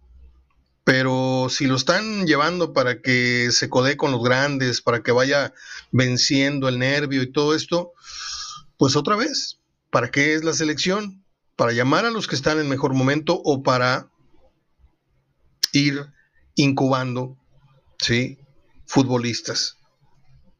pero 0.83 1.49
si 1.51 1.67
lo 1.67 1.75
están 1.75 2.25
llevando 2.25 2.73
para 2.73 2.99
que 2.99 3.51
se 3.51 3.69
codee 3.69 3.95
con 3.95 4.11
los 4.11 4.23
grandes, 4.23 4.81
para 4.81 5.03
que 5.03 5.11
vaya 5.11 5.53
venciendo 5.91 6.67
el 6.67 6.79
nervio 6.79 7.21
y 7.21 7.31
todo 7.31 7.53
esto, 7.53 7.93
pues 8.75 8.95
otra 8.95 9.15
vez, 9.17 9.59
¿para 9.91 10.09
qué 10.09 10.33
es 10.33 10.43
la 10.43 10.53
selección? 10.53 11.23
¿Para 11.55 11.73
llamar 11.73 12.07
a 12.07 12.11
los 12.11 12.27
que 12.27 12.35
están 12.35 12.57
en 12.57 12.67
mejor 12.69 12.95
momento 12.95 13.39
o 13.43 13.61
para 13.61 14.09
ir 15.73 16.07
incubando, 16.55 17.37
¿sí? 17.99 18.38
Futbolistas. 18.89 19.77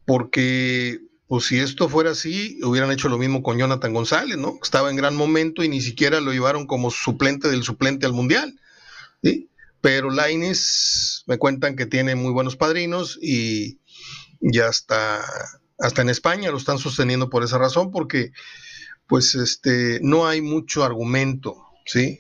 Porque, 0.06 1.00
pues 1.28 1.46
si 1.46 1.60
esto 1.60 1.90
fuera 1.90 2.12
así, 2.12 2.60
hubieran 2.64 2.92
hecho 2.92 3.10
lo 3.10 3.18
mismo 3.18 3.42
con 3.42 3.58
Jonathan 3.58 3.92
González, 3.92 4.38
¿no? 4.38 4.60
Estaba 4.62 4.92
en 4.92 4.96
gran 4.96 5.16
momento 5.16 5.64
y 5.64 5.70
ni 5.70 5.82
siquiera 5.82 6.20
lo 6.20 6.32
llevaron 6.32 6.68
como 6.68 6.92
suplente 6.92 7.50
del 7.50 7.64
suplente 7.64 8.06
al 8.06 8.14
Mundial, 8.14 8.60
¿sí? 9.24 9.50
Pero 9.82 10.12
Laines 10.12 11.24
me 11.26 11.40
cuentan 11.40 11.76
que 11.76 11.88
tiene 11.88 12.14
muy 12.14 12.32
buenos 12.32 12.56
padrinos 12.56 13.18
y 13.20 13.80
ya 14.42 14.68
está 14.68 15.26
hasta 15.80 16.02
en 16.04 16.10
España 16.10 16.52
lo 16.52 16.58
están 16.58 16.78
sosteniendo 16.78 17.32
por 17.32 17.44
esa 17.44 17.58
razón, 17.58 17.90
porque 17.90 18.32
pues 19.08 19.34
este 19.34 20.00
no 20.04 20.28
hay 20.28 20.42
mucho 20.42 20.84
argumento, 20.84 21.66
¿sí? 21.84 22.20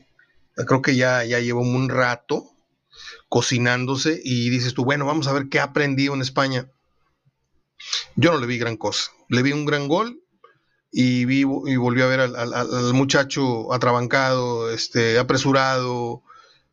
Creo 0.55 0.81
que 0.81 0.95
ya, 0.95 1.23
ya 1.23 1.37
un 1.53 1.87
rato 1.87 2.49
cocinándose 3.29 4.19
y 4.23 4.49
dices 4.49 4.73
tú, 4.73 4.83
bueno, 4.83 5.05
vamos 5.05 5.27
a 5.27 5.33
ver 5.33 5.47
qué 5.49 5.59
ha 5.59 5.65
aprendido 5.65 6.13
en 6.13 6.21
España. 6.21 6.69
Yo 8.15 8.31
no 8.31 8.39
le 8.39 8.47
vi 8.47 8.57
gran 8.57 8.75
cosa. 8.75 9.11
Le 9.29 9.43
vi 9.43 9.53
un 9.53 9.65
gran 9.65 9.87
gol 9.87 10.21
y, 10.91 11.25
vi, 11.25 11.41
y 11.41 11.75
volví 11.75 12.01
a 12.01 12.07
ver 12.07 12.19
al, 12.19 12.93
muchacho 12.93 13.71
atrabancado, 13.71 14.71
este, 14.71 15.19
apresurado, 15.19 16.23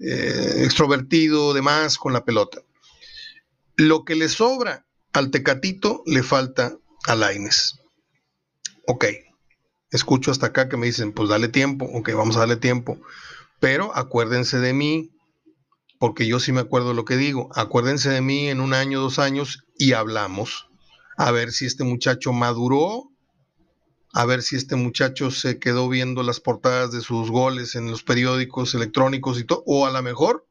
eh, 0.01 0.63
extrovertido, 0.65 1.53
demás, 1.55 1.99
con 1.99 2.13
la 2.13 2.25
pelota. 2.25 2.63
Lo 3.77 4.05
que 4.05 4.17
le 4.17 4.29
sobra 4.29 4.87
al 5.13 5.31
Tecatito 5.31 6.03
le 6.07 6.23
falta 6.23 6.77
a 7.07 7.15
Laines. 7.15 7.79
Ok, 8.87 9.05
escucho 9.91 10.31
hasta 10.31 10.47
acá 10.47 10.69
que 10.69 10.77
me 10.77 10.87
dicen, 10.87 11.13
pues 11.13 11.29
dale 11.29 11.49
tiempo, 11.49 11.85
ok, 11.93 12.13
vamos 12.15 12.37
a 12.37 12.41
darle 12.41 12.57
tiempo. 12.57 12.99
Pero 13.61 13.95
acuérdense 13.95 14.59
de 14.59 14.73
mí, 14.73 15.11
porque 15.99 16.27
yo 16.27 16.41
sí 16.41 16.53
me 16.53 16.61
acuerdo 16.61 16.95
lo 16.95 17.05
que 17.05 17.17
digo. 17.17 17.49
Acuérdense 17.55 18.11
de 18.11 18.21
mí 18.21 18.49
en 18.49 18.61
un 18.61 18.75
año, 18.75 19.01
dos 19.01 19.19
años 19.19 19.65
y 19.79 19.93
hablamos. 19.93 20.69
A 21.17 21.31
ver 21.31 21.53
si 21.53 21.67
este 21.67 21.85
muchacho 21.85 22.33
maduró 22.33 23.11
a 24.17 24.25
ver 24.25 24.43
si 24.43 24.57
este 24.57 24.77
muchacho 24.77 25.31
se 25.31 25.59
quedó 25.59 25.91
viendo 25.91 26.23
las 26.23 26.41
portadas 26.41 26.91
de 26.91 27.03
sus 27.03 27.31
goles 27.31 27.75
en 27.75 27.91
los 27.91 28.03
periódicos 28.03 28.75
electrónicos 28.75 29.39
y 29.39 29.45
todo, 29.45 29.63
o 29.67 29.85
a 29.85 29.91
lo 29.91 30.03
mejor 30.03 30.49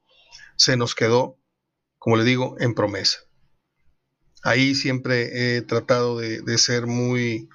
se 0.55 0.77
nos 0.77 0.93
quedó, 0.93 1.39
como 1.97 2.15
le 2.15 2.23
digo, 2.23 2.57
en 2.59 2.75
promesa. 2.75 3.17
Ahí 4.43 4.75
siempre 4.75 5.57
he 5.57 5.63
tratado 5.63 6.19
de, 6.19 6.57
ser 6.59 6.85
muy, 6.85 7.49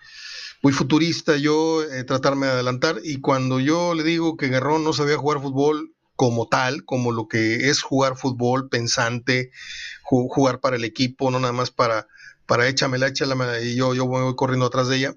muy 0.62 0.72
futurista, 0.72 1.36
yo 1.36 1.84
eh, 1.84 2.02
tratarme 2.02 2.46
de 2.46 2.54
adelantar, 2.54 3.00
y 3.04 3.20
cuando 3.20 3.60
yo 3.60 3.94
le 3.94 4.02
digo 4.02 4.36
que 4.36 4.48
Guerrón 4.48 4.82
no 4.82 4.92
sabía 4.92 5.16
jugar 5.16 5.40
fútbol 5.40 5.94
como 6.20 6.48
tal, 6.48 6.84
como 6.84 7.12
lo 7.12 7.28
que 7.28 7.70
es 7.70 7.80
jugar 7.80 8.14
fútbol 8.14 8.68
pensante, 8.68 9.52
jugar 10.02 10.60
para 10.60 10.76
el 10.76 10.84
equipo, 10.84 11.30
no 11.30 11.40
nada 11.40 11.54
más 11.54 11.70
para, 11.70 12.08
para 12.44 12.68
échamela, 12.68 13.06
échamela, 13.06 13.58
y 13.62 13.74
yo, 13.74 13.94
yo 13.94 14.04
voy 14.04 14.36
corriendo 14.36 14.66
atrás 14.66 14.88
de 14.88 14.98
ella, 14.98 15.14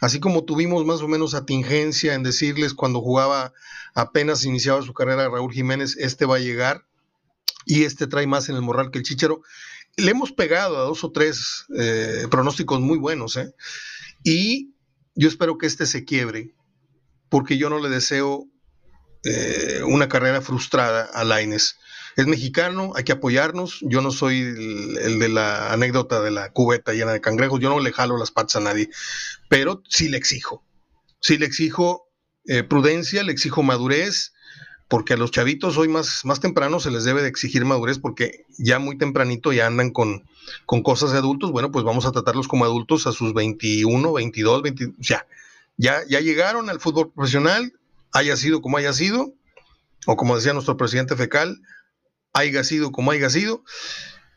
Así 0.00 0.20
como 0.20 0.44
tuvimos 0.44 0.86
más 0.86 1.02
o 1.02 1.08
menos 1.08 1.34
atingencia 1.34 2.14
en 2.14 2.22
decirles 2.22 2.72
cuando 2.72 3.02
jugaba 3.02 3.52
apenas 3.94 4.46
iniciaba 4.46 4.80
su 4.80 4.94
carrera 4.94 5.28
Raúl 5.28 5.52
Jiménez, 5.52 5.98
este 5.98 6.24
va 6.24 6.36
a 6.36 6.40
llegar 6.40 6.86
y 7.66 7.84
este 7.84 8.06
trae 8.06 8.26
más 8.26 8.48
en 8.48 8.56
el 8.56 8.62
morral 8.62 8.90
que 8.90 8.98
el 8.98 9.04
Chichero. 9.04 9.42
Le 9.96 10.12
hemos 10.12 10.32
pegado 10.32 10.78
a 10.78 10.82
dos 10.82 11.04
o 11.04 11.12
tres 11.12 11.66
eh, 11.78 12.26
pronósticos 12.30 12.80
muy 12.80 12.96
buenos, 12.96 13.36
¿eh? 13.36 13.54
Y 14.24 14.74
yo 15.14 15.28
espero 15.28 15.58
que 15.58 15.66
este 15.66 15.84
se 15.84 16.06
quiebre, 16.06 16.54
porque 17.28 17.58
yo 17.58 17.68
no 17.68 17.78
le 17.78 17.90
deseo 17.90 18.48
eh, 19.24 19.82
una 19.84 20.08
carrera 20.08 20.40
frustrada 20.40 21.04
a 21.12 21.24
Laines 21.24 21.76
es 22.16 22.26
mexicano, 22.26 22.92
hay 22.94 23.04
que 23.04 23.12
apoyarnos. 23.12 23.78
Yo 23.82 24.00
no 24.00 24.10
soy 24.10 24.40
el, 24.40 25.18
de 25.18 25.28
la 25.28 25.72
anécdota 25.72 26.20
de 26.20 26.30
la 26.30 26.52
cubeta 26.52 26.92
llena 26.92 27.12
de 27.12 27.20
cangrejos, 27.20 27.60
yo 27.60 27.70
no 27.70 27.80
le 27.80 27.92
jalo 27.92 28.18
las 28.18 28.30
patas 28.30 28.56
a 28.56 28.60
nadie, 28.60 28.90
pero 29.48 29.82
sí 29.88 30.08
le 30.08 30.16
exijo. 30.16 30.62
Sí 31.20 31.38
le 31.38 31.46
exijo 31.46 32.08
eh, 32.46 32.62
prudencia, 32.62 33.22
le 33.22 33.32
exijo 33.32 33.62
madurez, 33.62 34.32
porque 34.88 35.14
a 35.14 35.16
los 35.16 35.30
chavitos 35.30 35.78
hoy 35.78 35.88
más, 35.88 36.24
más 36.24 36.40
temprano 36.40 36.80
se 36.80 36.90
les 36.90 37.04
debe 37.04 37.22
de 37.22 37.28
exigir 37.28 37.64
madurez, 37.64 37.98
porque 37.98 38.44
ya 38.58 38.78
muy 38.78 38.98
tempranito 38.98 39.52
ya 39.52 39.66
andan 39.66 39.90
con, 39.90 40.28
con 40.66 40.82
cosas 40.82 41.12
de 41.12 41.18
adultos. 41.18 41.50
Bueno, 41.50 41.70
pues 41.70 41.84
vamos 41.84 42.04
a 42.04 42.12
tratarlos 42.12 42.48
como 42.48 42.64
adultos 42.64 43.06
a 43.06 43.12
sus 43.12 43.32
21, 43.32 44.12
22, 44.12 44.62
20, 44.62 44.84
o 44.86 44.90
sea, 45.02 45.26
ya, 45.78 46.02
ya 46.08 46.20
llegaron 46.20 46.68
al 46.68 46.80
fútbol 46.80 47.10
profesional, 47.10 47.72
haya 48.12 48.36
sido 48.36 48.62
como 48.62 48.76
haya 48.76 48.92
sido, 48.92 49.34
o 50.06 50.16
como 50.16 50.36
decía 50.36 50.52
nuestro 50.52 50.76
presidente 50.76 51.16
fecal, 51.16 51.60
haya 52.32 52.64
sido 52.64 52.92
como 52.92 53.10
haya 53.10 53.30
sido. 53.30 53.64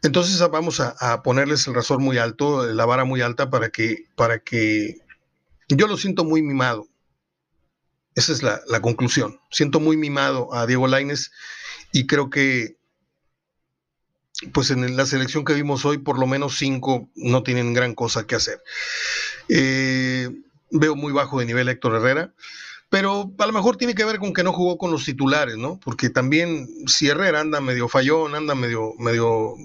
Entonces 0.01 0.39
vamos 0.49 0.79
a, 0.79 1.23
ponerles 1.23 1.67
el 1.67 1.73
razón 1.73 2.03
muy 2.03 2.17
alto, 2.17 2.65
la 2.65 2.85
vara 2.85 3.05
muy 3.05 3.21
alta 3.21 3.49
para 3.49 3.69
que, 3.69 4.07
para 4.15 4.39
que 4.39 4.97
yo 5.69 5.87
lo 5.87 5.97
siento 5.97 6.23
muy 6.23 6.41
mimado. 6.41 6.87
Esa 8.13 8.31
es 8.31 8.43
la, 8.43 8.61
conclusión. 8.81 9.39
Siento 9.51 9.79
muy 9.79 9.97
mimado 9.97 10.53
a 10.53 10.67
Diego 10.67 10.87
Laines 10.87 11.31
y 11.91 12.07
creo 12.07 12.29
que 12.29 12.77
pues 14.53 14.69
en 14.69 14.95
la 14.95 15.05
selección 15.05 15.45
que 15.45 15.53
vimos 15.53 15.85
hoy, 15.85 15.97
por 15.97 16.19
lo 16.19 16.27
menos 16.27 16.57
cinco 16.57 17.09
no 17.15 17.41
tienen 17.41 17.73
gran 17.73 17.95
cosa 17.95 18.27
que 18.27 18.35
hacer. 18.35 18.61
Eh, 19.49 20.29
veo 20.71 20.95
muy 20.95 21.13
bajo 21.13 21.39
de 21.39 21.45
nivel 21.45 21.69
Héctor 21.69 21.95
Herrera 21.95 22.33
pero 22.89 23.33
a 23.39 23.45
lo 23.47 23.53
mejor 23.53 23.77
tiene 23.77 23.95
que 23.95 24.05
ver 24.05 24.19
con 24.19 24.33
que 24.33 24.43
no 24.43 24.53
jugó 24.53 24.77
con 24.77 24.91
los 24.91 25.05
titulares, 25.05 25.57
¿no? 25.57 25.79
Porque 25.83 26.09
también 26.09 26.67
si 26.87 27.07
Herrera 27.07 27.41
anda 27.41 27.59
medio 27.59 27.87
fallón, 27.87 28.35
anda 28.35 28.55
medio, 28.55 28.93
medio 28.99 29.55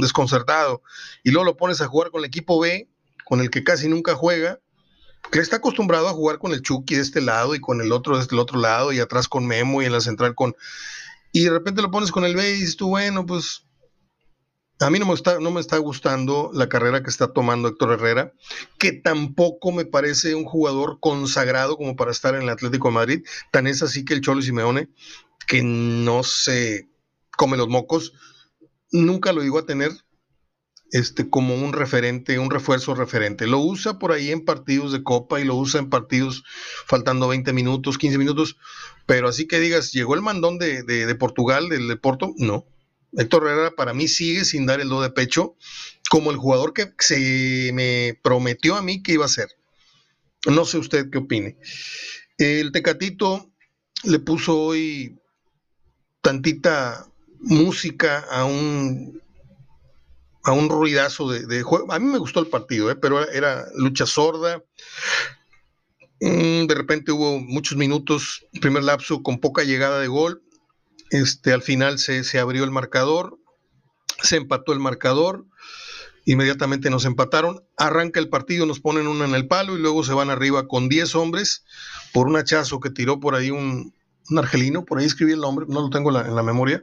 desconcertado, 0.00 0.82
y 1.22 1.30
luego 1.30 1.44
lo 1.44 1.56
pones 1.56 1.80
a 1.80 1.86
jugar 1.86 2.10
con 2.10 2.20
el 2.20 2.26
equipo 2.26 2.60
B, 2.60 2.88
con 3.24 3.40
el 3.40 3.50
que 3.50 3.64
casi 3.64 3.88
nunca 3.88 4.14
juega, 4.14 4.60
que 5.30 5.38
está 5.38 5.56
acostumbrado 5.56 6.08
a 6.08 6.12
jugar 6.12 6.38
con 6.38 6.52
el 6.52 6.62
Chucky 6.62 6.96
de 6.96 7.00
este 7.00 7.20
lado 7.20 7.54
y 7.54 7.60
con 7.60 7.80
el 7.80 7.92
otro 7.92 8.16
de 8.16 8.22
este 8.22 8.36
otro 8.36 8.58
lado, 8.58 8.92
y 8.92 9.00
atrás 9.00 9.28
con 9.28 9.46
Memo 9.46 9.82
y 9.82 9.86
en 9.86 9.92
la 9.92 10.00
central 10.00 10.34
con... 10.34 10.54
Y 11.32 11.44
de 11.44 11.50
repente 11.50 11.82
lo 11.82 11.90
pones 11.90 12.12
con 12.12 12.24
el 12.24 12.36
B 12.36 12.50
y 12.50 12.60
dices 12.60 12.76
tú, 12.76 12.88
bueno, 12.88 13.26
pues 13.26 13.64
a 14.84 14.90
mí 14.90 14.98
no 14.98 15.06
me, 15.06 15.14
está, 15.14 15.40
no 15.40 15.50
me 15.50 15.62
está 15.62 15.78
gustando 15.78 16.50
la 16.52 16.68
carrera 16.68 17.02
que 17.02 17.08
está 17.08 17.32
tomando 17.32 17.68
Héctor 17.68 17.94
Herrera, 17.94 18.34
que 18.78 18.92
tampoco 18.92 19.72
me 19.72 19.86
parece 19.86 20.34
un 20.34 20.44
jugador 20.44 20.98
consagrado 21.00 21.78
como 21.78 21.96
para 21.96 22.10
estar 22.10 22.34
en 22.34 22.42
el 22.42 22.50
Atlético 22.50 22.88
de 22.88 22.94
Madrid. 22.94 23.24
Tan 23.50 23.66
es 23.66 23.82
así 23.82 24.04
que 24.04 24.12
el 24.12 24.20
Cholo 24.20 24.42
Simeone, 24.42 24.90
que 25.46 25.62
no 25.62 26.22
se 26.22 26.90
come 27.34 27.56
los 27.56 27.68
mocos, 27.68 28.12
nunca 28.92 29.32
lo 29.32 29.40
digo 29.40 29.58
a 29.58 29.64
tener 29.64 29.90
este, 30.90 31.30
como 31.30 31.54
un 31.54 31.72
referente, 31.72 32.38
un 32.38 32.50
refuerzo 32.50 32.94
referente. 32.94 33.46
Lo 33.46 33.60
usa 33.60 33.98
por 33.98 34.12
ahí 34.12 34.32
en 34.32 34.44
partidos 34.44 34.92
de 34.92 35.02
Copa 35.02 35.40
y 35.40 35.44
lo 35.44 35.56
usa 35.56 35.80
en 35.80 35.88
partidos 35.88 36.44
faltando 36.86 37.26
20 37.28 37.54
minutos, 37.54 37.96
15 37.96 38.18
minutos, 38.18 38.58
pero 39.06 39.28
así 39.28 39.46
que 39.46 39.60
digas, 39.60 39.92
llegó 39.92 40.14
el 40.14 40.20
mandón 40.20 40.58
de, 40.58 40.82
de 40.82 41.14
Portugal, 41.14 41.70
del 41.70 41.88
de 41.88 41.96
Porto, 41.96 42.34
no 42.36 42.66
Héctor 43.16 43.46
Herrera 43.46 43.70
para 43.76 43.94
mí 43.94 44.08
sigue 44.08 44.44
sin 44.44 44.66
dar 44.66 44.80
el 44.80 44.88
do 44.88 45.02
de 45.02 45.10
pecho 45.10 45.56
como 46.10 46.30
el 46.30 46.36
jugador 46.36 46.72
que 46.74 46.92
se 46.98 47.70
me 47.72 48.18
prometió 48.22 48.76
a 48.76 48.82
mí 48.82 49.02
que 49.02 49.12
iba 49.12 49.24
a 49.24 49.28
ser. 49.28 49.48
No 50.46 50.64
sé 50.64 50.78
usted 50.78 51.10
qué 51.10 51.18
opine. 51.18 51.56
El 52.38 52.72
Tecatito 52.72 53.50
le 54.04 54.18
puso 54.18 54.58
hoy 54.58 55.18
tantita 56.20 57.06
música 57.40 58.20
a 58.30 58.44
un 58.44 59.22
a 60.44 60.52
un 60.52 60.68
ruidazo 60.68 61.30
de, 61.30 61.62
juego. 61.62 61.90
A 61.90 61.98
mí 61.98 62.06
me 62.06 62.18
gustó 62.18 62.40
el 62.40 62.48
partido, 62.48 62.90
¿eh? 62.90 62.96
pero 62.96 63.26
era 63.30 63.64
lucha 63.76 64.04
sorda. 64.04 64.62
Mm, 66.20 66.66
de 66.66 66.74
repente 66.74 67.12
hubo 67.12 67.38
muchos 67.38 67.78
minutos, 67.78 68.46
primer 68.60 68.84
lapso 68.84 69.22
con 69.22 69.40
poca 69.40 69.64
llegada 69.64 70.00
de 70.00 70.08
gol. 70.08 70.43
Este, 71.10 71.52
al 71.52 71.62
final 71.62 71.98
se, 71.98 72.38
abrió 72.38 72.64
el 72.64 72.70
marcador, 72.70 73.38
se 74.22 74.36
empató 74.36 74.72
el 74.72 74.80
marcador 74.80 75.46
Inmediatamente 76.26 76.88
nos 76.88 77.04
empataron, 77.04 77.62
arranca 77.76 78.18
el 78.18 78.30
partido, 78.30 78.64
nos 78.64 78.80
ponen 78.80 79.06
una 79.06 79.26
en 79.26 79.34
el 79.34 79.46
palo 79.46 79.76
y 79.76 79.80
luego 79.80 80.02
se 80.04 80.14
van 80.14 80.30
arriba 80.30 80.66
con 80.68 80.88
10 80.88 81.14
hombres 81.16 81.64
por 82.14 82.28
un 82.28 82.36
hachazo 82.36 82.80
que 82.80 82.88
tiró 82.88 83.20
por 83.20 83.34
ahí 83.34 83.50
un, 83.50 83.94
argelino, 84.34 84.86
por 84.86 84.98
ahí 84.98 85.04
escribí 85.04 85.32
el 85.32 85.40
nombre, 85.40 85.66
no 85.68 85.82
lo 85.82 85.90
tengo 85.90 86.18
en 86.18 86.34
la 86.34 86.42
memoria. 86.42 86.82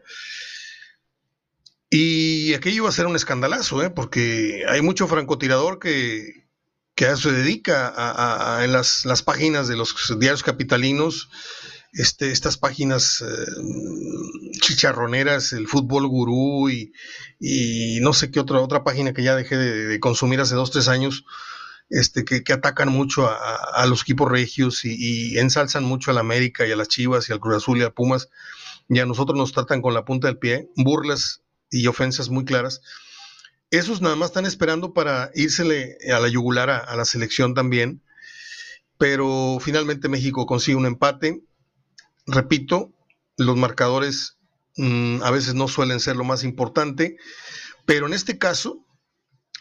Y 1.89 2.53
aquello 2.53 2.77
iba 2.77 2.89
a 2.89 2.93
ser 2.93 3.07
un 3.07 3.15
escandalazo, 3.15 3.83
¿eh? 3.83 3.89
porque 3.89 4.63
hay 4.69 4.81
mucho 4.81 5.07
francotirador 5.07 5.79
que, 5.79 6.45
que 6.93 7.17
se 7.17 7.31
dedica 7.31 7.91
a, 7.97 8.63
en 8.63 8.71
las, 8.71 9.05
las, 9.05 9.23
páginas 9.23 9.67
de 9.67 9.75
los 9.75 9.95
diarios 10.19 10.43
capitalinos, 10.43 11.29
este, 11.93 12.31
estas 12.31 12.57
páginas 12.57 13.21
eh, 13.21 14.51
chicharroneras, 14.61 15.53
el 15.53 15.67
fútbol 15.67 16.07
gurú 16.07 16.69
y, 16.69 16.91
no 18.01 18.13
sé 18.13 18.31
qué 18.31 18.39
otra, 18.39 18.59
otra 18.59 18.83
página 18.83 19.13
que 19.13 19.23
ya 19.23 19.35
dejé 19.35 19.57
de, 19.57 19.99
consumir 19.99 20.39
hace 20.39 20.55
dos, 20.55 20.71
tres 20.71 20.87
años, 20.87 21.25
este, 21.89 22.23
que, 22.23 22.53
atacan 22.53 22.89
mucho 22.89 23.27
a, 23.27 23.55
a, 23.75 23.85
los 23.85 24.01
equipos 24.03 24.31
regios 24.31 24.85
y, 24.85 25.37
ensalzan 25.37 25.83
mucho 25.83 26.11
a 26.11 26.13
la 26.13 26.21
América 26.21 26.65
y 26.65 26.71
a 26.71 26.75
las 26.75 26.87
Chivas 26.87 27.29
y 27.29 27.33
al 27.33 27.39
Cruz 27.39 27.57
Azul 27.57 27.79
y 27.79 27.83
a 27.83 27.91
Pumas, 27.91 28.29
y 28.87 28.99
a 28.99 29.05
nosotros 29.05 29.37
nos 29.37 29.51
tratan 29.51 29.81
con 29.81 29.93
la 29.93 30.05
punta 30.05 30.27
del 30.27 30.37
pie, 30.37 30.69
burlas 30.75 31.41
y 31.69 31.87
ofensas 31.87 32.29
muy 32.29 32.45
claras. 32.45 32.81
Esos 33.71 34.01
nada 34.01 34.17
más 34.17 34.31
están 34.31 34.45
esperando 34.45 34.93
para 34.93 35.31
írsele 35.33 35.97
a 36.13 36.19
la 36.19 36.27
yugular 36.27 36.69
a, 36.69 36.93
la 36.95 37.05
selección 37.05 37.53
también, 37.53 38.03
pero 38.97 39.59
finalmente 39.61 40.09
México 40.09 40.45
consigue 40.45 40.75
un 40.75 40.85
empate. 40.85 41.41
Repito, 42.31 42.93
los 43.37 43.57
marcadores 43.57 44.37
mm, 44.77 45.21
a 45.23 45.31
veces 45.31 45.53
no 45.53 45.67
suelen 45.67 45.99
ser 45.99 46.15
lo 46.15 46.23
más 46.23 46.43
importante, 46.43 47.17
pero 47.85 48.07
en 48.07 48.13
este 48.13 48.37
caso 48.37 48.85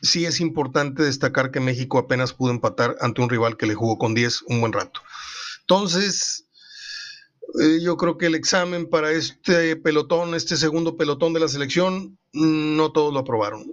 sí 0.03 0.25
es 0.25 0.41
importante 0.41 1.03
destacar 1.03 1.51
que 1.51 1.61
México 1.61 1.99
apenas 1.99 2.33
pudo 2.33 2.51
empatar 2.53 2.97
ante 3.01 3.21
un 3.21 3.29
rival 3.29 3.57
que 3.57 3.67
le 3.67 3.75
jugó 3.75 3.99
con 3.99 4.15
10 4.15 4.43
un 4.47 4.61
buen 4.61 4.73
rato. 4.73 5.01
Entonces, 5.61 6.47
eh, 7.61 7.81
yo 7.83 7.97
creo 7.97 8.17
que 8.17 8.27
el 8.27 8.35
examen 8.35 8.89
para 8.89 9.11
este 9.13 9.77
pelotón, 9.77 10.35
este 10.35 10.57
segundo 10.57 10.97
pelotón 10.97 11.33
de 11.33 11.41
la 11.41 11.49
selección, 11.49 12.19
mm, 12.33 12.77
no 12.77 12.93
todos 12.93 13.13
lo 13.13 13.21
aprobaron 13.21 13.67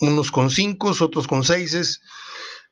unos 0.00 0.30
con 0.30 0.50
cinco, 0.50 0.92
otros 1.00 1.26
con 1.26 1.44
seises. 1.44 2.00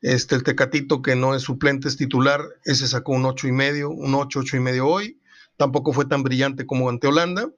Este, 0.03 0.35
el 0.35 0.43
Tecatito, 0.43 1.03
que 1.03 1.17
no 1.17 1.35
es 1.35 1.43
suplente, 1.43 1.89
es 1.89 1.97
titular, 1.97 2.43
ese 2.65 2.87
sacó 2.87 3.13
un 3.13 3.25
ocho 3.25 3.49
y 3.49 3.53
medio, 3.53 3.91
un 3.91 4.15
ocho, 4.15 4.41
ocho 4.41 4.57
y 4.57 4.61
medio 4.61 4.87
hoy. 4.87 5.21
Tampoco 5.57 5.93
fue 5.93 6.05
tan 6.05 6.23
brillante 6.23 6.67
como 6.67 6.89
ante 6.89 7.07
Holanda, 7.07 7.51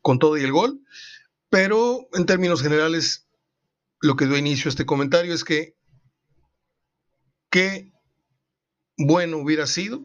con 0.00 0.18
todo 0.18 0.36
y 0.36 0.42
el 0.42 0.52
gol. 0.52 0.80
Pero 1.50 2.08
en 2.14 2.26
términos 2.26 2.62
generales, 2.62 3.26
lo 4.00 4.16
que 4.16 4.26
dio 4.26 4.36
inicio 4.36 4.68
a 4.68 4.70
este 4.70 4.86
comentario 4.86 5.34
es 5.34 5.44
que 5.44 5.76
qué 7.50 7.92
bueno 8.96 9.38
hubiera 9.38 9.66
sido 9.66 10.02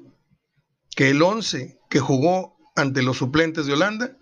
que 0.96 1.10
el 1.10 1.22
11 1.22 1.80
que 1.90 2.00
jugó 2.00 2.58
ante 2.76 3.04
los 3.04 3.18
suplentes 3.18 3.66
de 3.66 3.74
Holanda, 3.74 4.18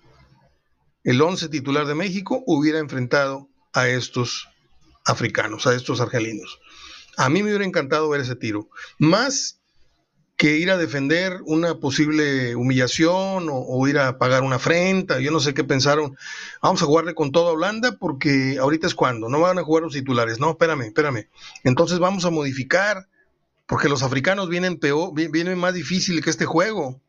el 1.03 1.21
11 1.21 1.49
titular 1.49 1.85
de 1.85 1.95
México, 1.95 2.43
hubiera 2.45 2.79
enfrentado 2.79 3.49
a 3.73 3.87
estos 3.87 4.47
africanos, 5.05 5.67
a 5.67 5.75
estos 5.75 6.01
argelinos. 6.01 6.59
A 7.17 7.29
mí 7.29 7.41
me 7.41 7.49
hubiera 7.49 7.65
encantado 7.65 8.09
ver 8.09 8.21
ese 8.21 8.35
tiro. 8.35 8.69
Más 8.99 9.56
que 10.37 10.57
ir 10.57 10.69
a 10.69 10.77
defender 10.77 11.41
una 11.45 11.79
posible 11.79 12.55
humillación 12.55 13.47
o, 13.51 13.87
ir 13.87 13.97
a 13.97 14.19
pagar 14.19 14.43
una 14.43 14.57
afrenta, 14.57 15.19
yo 15.19 15.31
no 15.31 15.39
sé 15.39 15.55
qué 15.55 15.63
pensaron, 15.63 16.15
vamos 16.61 16.81
a 16.81 16.85
jugarle 16.85 17.15
con 17.15 17.31
toda 17.31 17.53
Holanda 17.53 17.97
porque 17.99 18.57
ahorita 18.59 18.85
es 18.85 18.93
cuando, 18.93 19.29
no 19.29 19.39
van 19.39 19.57
a 19.57 19.63
jugar 19.63 19.83
los 19.83 19.93
titulares, 19.93 20.39
no, 20.39 20.51
espérame, 20.51 20.83
espérame, 20.83 21.27
entonces 21.63 21.97
vamos 21.97 22.23
a 22.23 22.29
modificar, 22.29 23.07
porque 23.65 23.89
los 23.89 24.03
africanos 24.03 24.47
vienen 24.47 24.77
peor, 24.77 25.11
vienen 25.13 25.57
más 25.57 25.73
difícil 25.73 26.23
que 26.23 26.29
este 26.29 26.45
juego, 26.45 27.01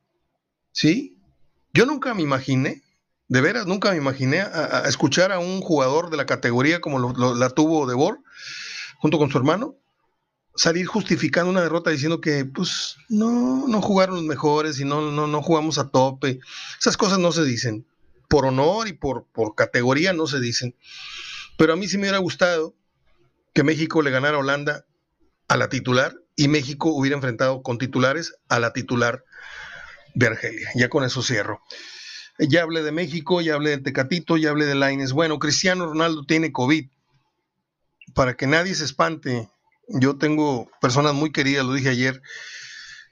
¿sí? 0.73 1.19
Yo 1.75 1.85
nunca 1.85 2.15
me 2.15 2.23
imaginé 2.23 2.83
de 3.29 3.41
veras, 3.43 3.67
nunca 3.67 3.91
me 3.91 3.99
imaginé 3.99 4.41
a, 4.41 4.85
escuchar 4.89 5.33
a 5.33 5.39
un 5.39 5.61
jugador 5.61 6.09
de 6.09 6.17
la 6.17 6.25
categoría 6.25 6.81
como 6.81 7.13
la 7.35 7.51
tuvo 7.51 7.87
Debor, 7.87 8.21
junto 8.97 9.19
con 9.19 9.31
su 9.31 9.37
hermano, 9.37 9.77
salir 10.59 10.87
justificando 10.87 11.51
una 11.51 11.63
derrota 11.63 11.91
diciendo 11.91 12.21
que 12.21 12.45
pues 12.45 12.97
no, 13.09 13.69
no 13.69 13.81
jugaron 13.81 14.17
los 14.17 14.25
mejores 14.25 14.81
y 14.81 14.85
no, 14.85 15.13
no, 15.13 15.29
no 15.29 15.41
jugamos 15.41 15.79
a 15.79 15.89
tope. 15.89 16.41
Esas 16.81 16.97
cosas 16.97 17.21
no 17.21 17.31
se 17.31 17.45
dicen. 17.45 17.87
Por 18.29 18.45
honor 18.45 18.89
y 18.89 18.93
por, 18.93 19.25
por 19.33 19.55
categoría 19.55 20.13
no 20.13 20.27
se 20.27 20.41
dicen. 20.41 20.75
Pero 21.57 21.73
a 21.73 21.77
mí 21.77 21.87
sí 21.87 21.97
me 21.97 22.03
hubiera 22.03 22.19
gustado 22.19 22.75
que 23.55 23.63
México 23.63 24.03
le 24.03 24.11
ganara 24.11 24.37
a 24.37 24.41
Holanda 24.41 24.85
a 25.47 25.57
la 25.57 25.69
titular 25.69 26.17
y 26.35 26.49
México 26.49 26.91
hubiera 26.91 27.15
enfrentado 27.15 27.63
con 27.63 27.79
titulares 27.79 28.35
a 28.49 28.59
la 28.59 28.73
titular 28.73 29.25
de 30.15 30.27
Argelia. 30.27 30.71
Ya 30.75 30.89
con 30.89 31.05
eso 31.05 31.23
cierro. 31.23 31.63
Ya 32.41 32.63
hablé 32.63 32.83
de 32.83 32.93
México, 32.93 33.41
ya 33.41 33.55
hablé 33.55 33.71
de 33.71 33.79
Tecatito, 33.79 34.37
ya 34.37 34.51
hablé 34.51 34.67
de 34.67 34.75
Laines. 34.75 35.13
Bueno, 35.13 35.39
Cristiano 35.39 35.87
Ronaldo 35.87 36.25
tiene 36.25 36.51
COVID. 36.51 36.91
Para 38.15 38.37
que 38.37 38.49
nadie 38.49 38.75
se 38.75 38.85
espante, 38.85 39.49
yo 39.89 40.17
tengo 40.17 40.71
personas 40.81 41.15
muy 41.15 41.33
queridas, 41.33 41.65
lo 41.65 41.73
dije 41.73 41.89
ayer, 41.89 42.23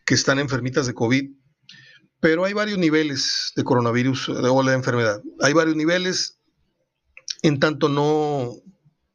que 0.05 0.15
están 0.15 0.39
enfermitas 0.39 0.87
de 0.87 0.95
COVID, 0.95 1.31
pero 2.21 2.45
hay 2.45 2.53
varios 2.53 2.79
niveles 2.79 3.53
de 3.57 3.65
coronavirus 3.65 4.29
o 4.29 4.63
de 4.63 4.75
enfermedad. 4.75 5.21
Hay 5.41 5.53
varios 5.53 5.77
niveles, 5.77 6.39
en 7.43 7.61
tanto 7.61 7.89
no 7.89 8.53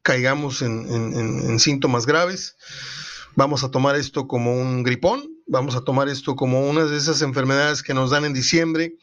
caigamos 0.02 0.62
en 0.62 1.60
síntomas 1.60 2.06
graves. 2.06 2.56
Vamos 3.36 3.64
a 3.64 3.72
tomar 3.72 3.96
esto 3.96 4.28
como 4.28 4.54
un 4.54 4.84
gripón, 4.84 5.24
vamos 5.48 5.76
a 5.76 5.82
tomar 5.82 6.10
esto 6.10 6.36
como 6.36 6.70
una 6.70 6.86
de 6.86 6.98
esas 6.98 7.22
enfermedades 7.22 7.84
que 7.84 7.94
nos 7.94 8.10
dan 8.10 8.26
en 8.26 8.34
diciembre 8.34 8.98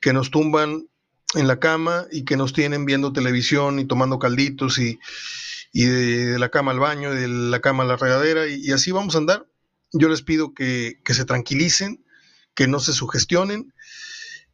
que 0.00 0.12
nos 0.12 0.30
tumban 0.30 0.88
en 1.34 1.46
la 1.46 1.60
cama 1.60 2.06
y 2.10 2.24
que 2.24 2.36
nos 2.36 2.52
tienen 2.52 2.84
viendo 2.84 3.12
televisión 3.12 3.78
y 3.78 3.84
tomando 3.84 4.18
calditos 4.18 4.78
y, 4.78 4.98
de, 5.72 6.38
la 6.38 6.48
cama 6.50 6.72
al 6.72 6.78
baño, 6.78 7.12
de 7.12 7.28
la 7.28 7.60
cama 7.60 7.84
a 7.84 7.86
la 7.86 7.96
regadera 7.96 8.46
y, 8.46 8.70
así 8.72 8.90
vamos 8.90 9.14
a 9.14 9.18
andar. 9.18 9.46
Yo 9.92 10.08
les 10.08 10.22
pido 10.22 10.54
que, 10.54 11.00
se 11.04 11.24
tranquilicen, 11.24 12.04
que 12.54 12.66
no 12.66 12.80
se 12.80 12.92
sugestionen 12.92 13.74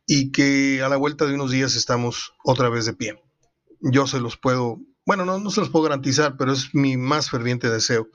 y 0.06 0.32
que 0.32 0.82
a 0.82 0.88
la 0.88 0.96
vuelta 0.96 1.26
de 1.26 1.34
unos 1.34 1.50
días 1.50 1.74
estamos 1.74 2.32
otra 2.44 2.68
vez 2.68 2.86
de 2.86 2.94
pie. 2.94 3.22
Yo 3.80 4.06
se 4.06 4.20
los 4.20 4.36
puedo, 4.36 4.80
bueno, 5.04 5.24
no, 5.24 5.38
no 5.38 5.50
se 5.50 5.60
los 5.60 5.70
puedo 5.70 5.84
garantizar, 5.84 6.36
pero 6.36 6.52
es 6.52 6.74
mi 6.74 6.96
más 6.96 7.30
ferviente 7.30 7.68
deseo 7.68 8.08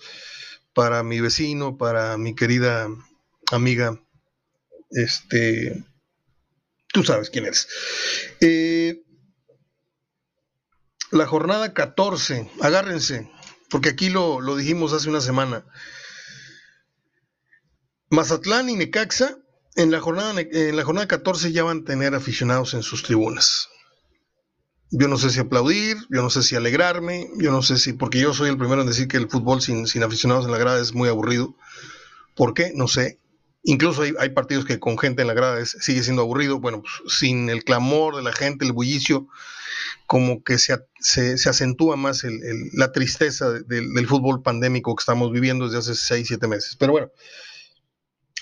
para 0.74 1.04
mi 1.04 1.20
vecino, 1.20 1.78
para 1.78 2.18
mi 2.18 2.34
querida 2.34 2.88
amiga, 3.52 4.02
este, 4.90 5.84
Tú 6.92 7.04
sabes 7.04 7.30
quién 7.30 7.46
eres. 7.46 7.68
Eh, 8.42 9.02
la 11.12 11.28
jornada 11.28 11.74
14, 11.74 12.50
agárrense, 12.62 13.30
porque 13.70 13.90
aquí 13.90 14.10
lo, 14.10 14.42
lo, 14.42 14.56
dijimos 14.56 14.94
hace 14.94 15.10
una 15.10 15.22
semana. 15.22 15.66
Mazatlán 18.10 18.70
y 18.70 18.76
Necaxa 18.76 19.38
en 19.76 19.92
la, 19.92 20.02
jornada, 20.02 20.34
en 20.40 20.76
la 20.76 20.84
jornada 20.84 21.08
14 21.08 21.52
ya 21.52 21.64
van 21.64 21.82
a 21.82 21.86
tener 21.86 22.16
aficionados 22.16 22.74
en 22.74 22.84
sus 22.84 23.04
tribunas. 23.04 23.70
Yo 24.90 25.08
no 25.08 25.18
sé 25.18 25.30
si 25.30 25.40
aplaudir, 25.40 25.98
yo 26.10 26.22
no 26.22 26.30
sé 26.30 26.44
si 26.44 26.58
alegrarme, 26.58 27.30
yo 27.38 27.52
no 27.52 27.62
sé 27.62 27.78
si, 27.78 27.94
porque 27.94 28.20
yo 28.20 28.34
soy 28.34 28.50
el 28.50 28.58
primero 28.58 28.82
en 28.82 28.88
decir 28.88 29.08
que 29.08 29.16
el 29.16 29.30
fútbol 29.30 29.62
sin, 29.62 29.88
sin 29.88 30.04
aficionados 30.04 30.46
en 30.46 30.52
la 30.52 30.58
grada 30.58 30.82
es 30.82 30.94
muy 30.94 31.08
aburrido. 31.08 31.56
¿Por 32.36 32.54
qué? 32.54 32.74
No 32.76 32.90
sé. 32.90 33.21
Incluso 33.64 34.02
hay, 34.02 34.30
partidos 34.30 34.66
que 34.66 34.80
con 34.80 34.98
gente 34.98 35.22
en 35.22 35.28
la 35.28 35.36
grada 35.36 35.64
sigue 35.66 36.02
siendo 36.02 36.24
aburrido. 36.24 36.60
Bueno, 36.60 36.82
pues, 36.82 37.16
sin 37.16 37.50
el 37.50 37.64
clamor 37.64 38.16
de 38.16 38.24
la 38.24 38.32
gente, 38.32 38.66
el 38.66 38.72
bullicio, 38.72 39.28
como 40.08 40.44
que 40.44 40.58
se, 40.58 40.78
se, 41.00 41.50
acentúa 41.50 41.96
más 41.96 42.26
la 42.74 42.92
tristeza 42.92 43.52
del 43.52 44.08
fútbol 44.08 44.42
pandémico 44.42 44.96
que 44.96 45.02
estamos 45.02 45.32
viviendo 45.32 45.66
desde 45.66 45.78
hace 45.78 45.96
6, 45.96 46.28
7 46.28 46.48
meses. 46.48 46.76
Pero 46.76 46.94
bueno, 46.94 47.12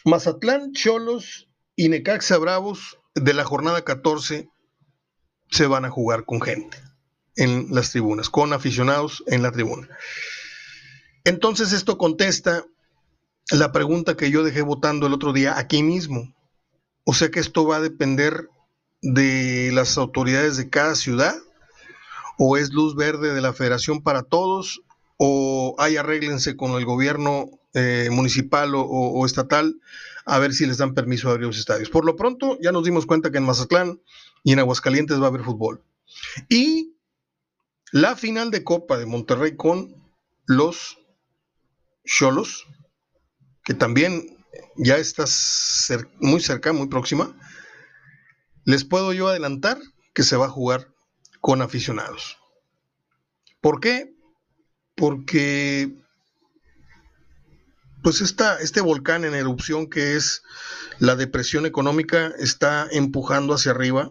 Mazatlán, 0.05 0.71
Cholos 0.71 1.49
y 1.75 1.89
Necaxa 1.89 2.37
Bravos 2.37 2.97
de 3.13 3.33
la 3.33 3.43
jornada 3.43 3.83
14 3.83 4.49
se 5.51 5.67
van 5.67 5.85
a 5.85 5.89
jugar 5.89 6.25
con 6.25 6.41
gente 6.41 6.77
en 7.35 7.67
las 7.71 7.91
tribunas, 7.91 8.29
con 8.29 8.53
aficionados 8.53 9.23
en 9.27 9.41
la 9.43 9.51
tribuna. 9.51 9.89
Entonces 11.23 11.73
esto 11.73 11.97
contesta 11.97 12.65
la 13.51 13.71
pregunta 13.71 14.15
que 14.15 14.31
yo 14.31 14.43
dejé 14.43 14.61
votando 14.61 15.07
el 15.07 15.13
otro 15.13 15.33
día 15.33 15.57
aquí 15.57 15.83
mismo. 15.83 16.33
O 17.03 17.13
sea 17.13 17.31
que 17.31 17.39
esto 17.39 17.65
va 17.65 17.77
a 17.77 17.81
depender 17.81 18.49
de 19.01 19.71
las 19.73 19.97
autoridades 19.97 20.57
de 20.57 20.69
cada 20.69 20.95
ciudad, 20.95 21.35
o 22.37 22.57
es 22.57 22.71
luz 22.71 22.95
verde 22.95 23.33
de 23.33 23.41
la 23.41 23.53
federación 23.53 24.01
para 24.01 24.23
todos, 24.23 24.81
o 25.17 25.75
hay 25.79 25.97
arréglense 25.97 26.55
con 26.55 26.71
el 26.71 26.85
gobierno 26.85 27.49
eh, 27.73 28.09
municipal 28.11 28.71
o, 28.75 29.25
estatal 29.25 29.79
a 30.25 30.39
ver 30.39 30.53
si 30.53 30.65
les 30.65 30.77
dan 30.77 30.93
permiso 30.93 31.27
de 31.27 31.33
abrir 31.33 31.47
los 31.47 31.57
estadios. 31.57 31.89
Por 31.89 32.05
lo 32.05 32.15
pronto, 32.15 32.57
ya 32.61 32.71
nos 32.71 32.83
dimos 32.83 33.05
cuenta 33.05 33.31
que 33.31 33.37
en 33.37 33.45
Mazatlán 33.45 34.01
y 34.43 34.53
en 34.53 34.59
Aguascalientes 34.59 35.19
va 35.19 35.25
a 35.25 35.27
haber 35.27 35.43
fútbol. 35.43 35.83
Y 36.47 36.95
la 37.91 38.15
final 38.15 38.51
de 38.51 38.63
Copa 38.63 38.97
de 38.97 39.05
Monterrey 39.05 39.55
con 39.55 39.95
los 40.45 40.99
Cholos, 42.05 42.67
que 43.69 43.75
también 43.75 44.35
ya 44.77 44.97
está 44.97 45.25
muy 46.19 46.41
cerca, 46.41 46.73
muy 46.73 46.87
próxima, 46.87 47.37
les 48.65 48.83
puedo 48.83 49.13
yo 49.13 49.27
adelantar 49.27 49.77
que 50.15 50.23
se 50.23 50.35
va 50.37 50.47
a 50.47 50.49
jugar 50.49 50.87
con 51.39 51.61
aficionados. 51.61 52.39
¿Por 53.61 53.79
qué? 53.79 54.11
Porque 54.95 55.95
pues 58.01 58.21
este 58.21 58.81
volcán 58.81 59.23
en 59.23 59.35
erupción 59.35 59.87
que 59.87 60.15
es 60.15 60.41
la 60.97 61.15
depresión 61.15 61.67
económica 61.67 62.33
está 62.39 62.87
empujando 62.89 63.53
hacia 63.53 63.69
arriba 63.69 64.09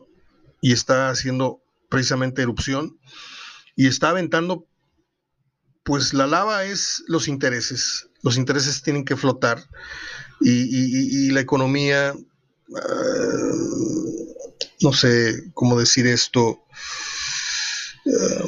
y 0.61 0.73
está 0.73 1.11
haciendo 1.11 1.61
precisamente 1.88 2.42
erupción 2.42 3.01
y 3.75 3.88
está 3.88 4.11
aventando 4.11 4.68
pues 5.83 6.14
la 6.14 6.29
lava 6.29 6.62
es 6.62 7.03
los 7.09 7.27
intereses 7.27 8.08
los 8.23 8.37
intereses 8.37 8.83
tienen 8.83 9.05
que 9.05 9.17
flotar 9.17 9.65
y, 10.41 11.31
la 11.31 11.41
economía 11.41 12.15
ah, 12.77 13.53
no 14.81 14.93
sé 14.93 15.51
cómo 15.55 15.79
decir 15.79 16.07
esto 16.07 16.61
ah, 18.07 18.45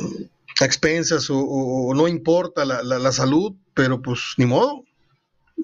a 0.61 0.65
expensas 0.65 1.29
o, 1.31 1.93
no 1.95 2.07
importa 2.09 2.65
la, 2.65 2.83
la 2.83 3.13
salud 3.13 3.55
pero 3.81 4.03
pues 4.03 4.35
ni 4.37 4.45
modo. 4.45 4.85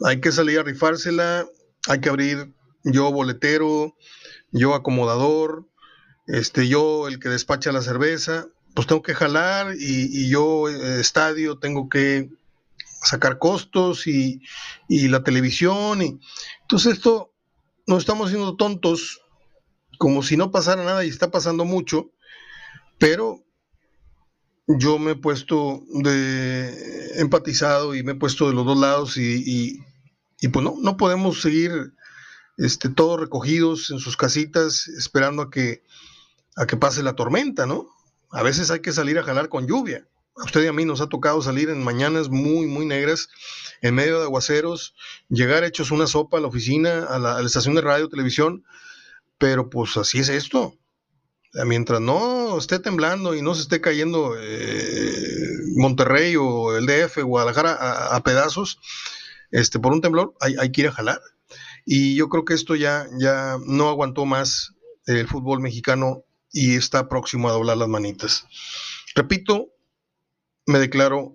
Hay 0.02 0.20
que 0.20 0.32
salir 0.32 0.58
a 0.58 0.62
rifársela, 0.62 1.46
hay 1.86 2.00
que 2.00 2.08
abrir 2.08 2.50
yo 2.82 3.12
boletero, 3.12 3.94
yo 4.52 4.74
acomodador, 4.74 5.66
este, 6.26 6.66
yo 6.66 7.08
el 7.08 7.18
que 7.18 7.28
despacha 7.28 7.72
la 7.72 7.82
cerveza, 7.82 8.46
pues 8.74 8.86
tengo 8.86 9.02
que 9.02 9.14
jalar 9.14 9.74
y, 9.78 10.30
yo 10.30 10.70
eh, 10.70 11.00
estadio 11.00 11.58
tengo 11.58 11.90
que 11.90 12.30
sacar 13.06 13.38
costos 13.38 14.06
y, 14.06 14.42
y 14.88 15.08
la 15.08 15.22
televisión 15.22 16.02
y 16.02 16.20
entonces 16.62 16.94
esto 16.94 17.32
nos 17.86 18.00
estamos 18.00 18.28
haciendo 18.28 18.56
tontos 18.56 19.20
como 19.98 20.22
si 20.22 20.36
no 20.36 20.50
pasara 20.50 20.84
nada 20.84 21.04
y 21.04 21.08
está 21.08 21.30
pasando 21.30 21.64
mucho, 21.64 22.10
pero 22.98 23.44
yo 24.66 24.98
me 24.98 25.12
he 25.12 25.16
puesto 25.16 25.82
de 25.88 27.20
empatizado 27.20 27.94
y 27.94 28.02
me 28.02 28.12
he 28.12 28.16
puesto 28.16 28.48
de 28.48 28.54
los 28.54 28.66
dos 28.66 28.78
lados 28.78 29.16
y, 29.16 29.80
pues 30.52 30.64
no, 30.64 30.74
no 30.80 30.96
podemos 30.96 31.40
seguir 31.40 31.94
este, 32.58 32.88
todos 32.88 33.20
recogidos 33.20 33.90
en 33.90 33.98
sus 33.98 34.16
casitas 34.16 34.88
esperando 34.88 35.42
a 35.42 35.50
que, 35.50 35.82
a 36.56 36.66
que 36.66 36.76
pase 36.76 37.02
la 37.02 37.14
tormenta, 37.14 37.66
¿no? 37.66 37.86
A 38.30 38.42
veces 38.42 38.70
hay 38.70 38.80
que 38.80 38.92
salir 38.92 39.18
a 39.18 39.22
jalar 39.22 39.48
con 39.48 39.66
lluvia. 39.66 40.06
A 40.38 40.44
usted 40.44 40.64
y 40.64 40.66
a 40.66 40.72
mí 40.72 40.84
nos 40.84 41.00
ha 41.00 41.08
tocado 41.08 41.40
salir 41.42 41.70
en 41.70 41.82
mañanas 41.82 42.28
muy, 42.28 42.66
muy 42.66 42.84
negras, 42.86 43.28
en 43.80 43.94
medio 43.94 44.18
de 44.18 44.24
aguaceros, 44.24 44.94
llegar 45.28 45.64
hechos 45.64 45.90
una 45.90 46.06
sopa 46.06 46.38
a 46.38 46.40
la 46.40 46.48
oficina, 46.48 47.04
a 47.04 47.18
la, 47.18 47.40
estación 47.40 47.74
de 47.74 47.80
radio, 47.80 48.08
televisión, 48.08 48.64
pero 49.38 49.70
pues 49.70 49.96
así 49.96 50.18
es 50.18 50.28
esto. 50.28 50.76
Mientras 51.64 52.02
no 52.02 52.58
esté 52.58 52.78
temblando 52.78 53.34
y 53.34 53.40
no 53.40 53.54
se 53.54 53.62
esté 53.62 53.80
cayendo 53.80 54.34
eh, 54.38 55.56
Monterrey 55.76 56.36
o 56.36 56.76
el 56.76 56.84
DF, 56.84 57.22
Guadalajara 57.22 57.72
a, 57.72 58.16
a 58.16 58.22
pedazos, 58.22 58.78
este, 59.50 59.78
por 59.78 59.92
un 59.92 60.00
temblor, 60.00 60.34
hay, 60.40 60.70
que 60.72 60.82
ir 60.82 60.88
a 60.88 60.92
jalar. 60.92 61.20
Y 61.84 62.16
yo 62.16 62.28
creo 62.28 62.44
que 62.44 62.54
esto 62.54 62.74
ya, 62.74 63.06
ya 63.18 63.56
no 63.66 63.88
aguantó 63.88 64.26
más 64.26 64.74
el 65.06 65.26
fútbol 65.28 65.60
mexicano 65.60 66.24
y 66.52 66.74
está 66.74 67.08
próximo 67.08 67.48
a 67.48 67.52
doblar 67.52 67.76
las 67.76 67.88
manitas. 67.88 68.46
Repito, 69.14 69.68
me 70.66 70.78
declaro 70.78 71.34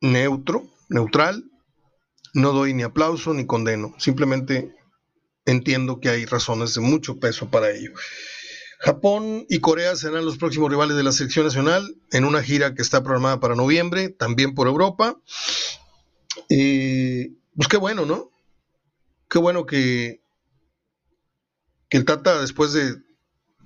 neutro, 0.00 0.68
neutral, 0.88 1.44
no 2.34 2.52
doy 2.52 2.74
ni 2.74 2.82
aplauso 2.82 3.34
ni 3.34 3.46
condeno, 3.46 3.94
simplemente 3.98 4.74
entiendo 5.44 6.00
que 6.00 6.08
hay 6.08 6.24
razones 6.24 6.74
de 6.74 6.80
mucho 6.80 7.18
peso 7.18 7.48
para 7.50 7.70
ello. 7.70 7.92
Japón 8.80 9.46
y 9.48 9.60
Corea 9.60 9.94
serán 9.94 10.24
los 10.24 10.38
próximos 10.38 10.68
rivales 10.68 10.96
de 10.96 11.04
la 11.04 11.12
selección 11.12 11.44
nacional 11.44 11.94
en 12.10 12.24
una 12.24 12.42
gira 12.42 12.74
que 12.74 12.82
está 12.82 13.02
programada 13.02 13.38
para 13.38 13.54
noviembre, 13.54 14.08
también 14.08 14.54
por 14.54 14.66
Europa. 14.66 15.20
Y 16.48 17.28
pues 17.54 17.68
qué 17.68 17.76
bueno, 17.76 18.06
¿no? 18.06 18.32
Qué 19.28 19.38
bueno 19.38 19.66
que, 19.66 20.20
que 21.88 21.96
el 21.96 22.04
Tata, 22.04 22.40
después 22.40 22.72
de 22.72 22.96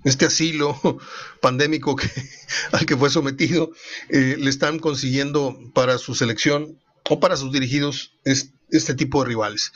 este 0.07 0.25
asilo 0.25 0.79
pandémico 1.42 1.97
al 2.73 2.87
que 2.87 2.97
fue 2.97 3.11
sometido, 3.11 3.73
eh, 4.09 4.37
le 4.38 4.49
están 4.49 4.79
consiguiendo 4.79 5.59
para 5.75 5.99
su 5.99 6.14
selección 6.14 6.81
o 7.11 7.21
para 7.21 7.37
sus 7.37 7.53
dirigidos 7.53 8.14
este, 8.25 8.95
tipo 8.95 9.23
de 9.23 9.29
rivales. 9.29 9.73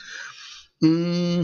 Mm, 0.79 1.43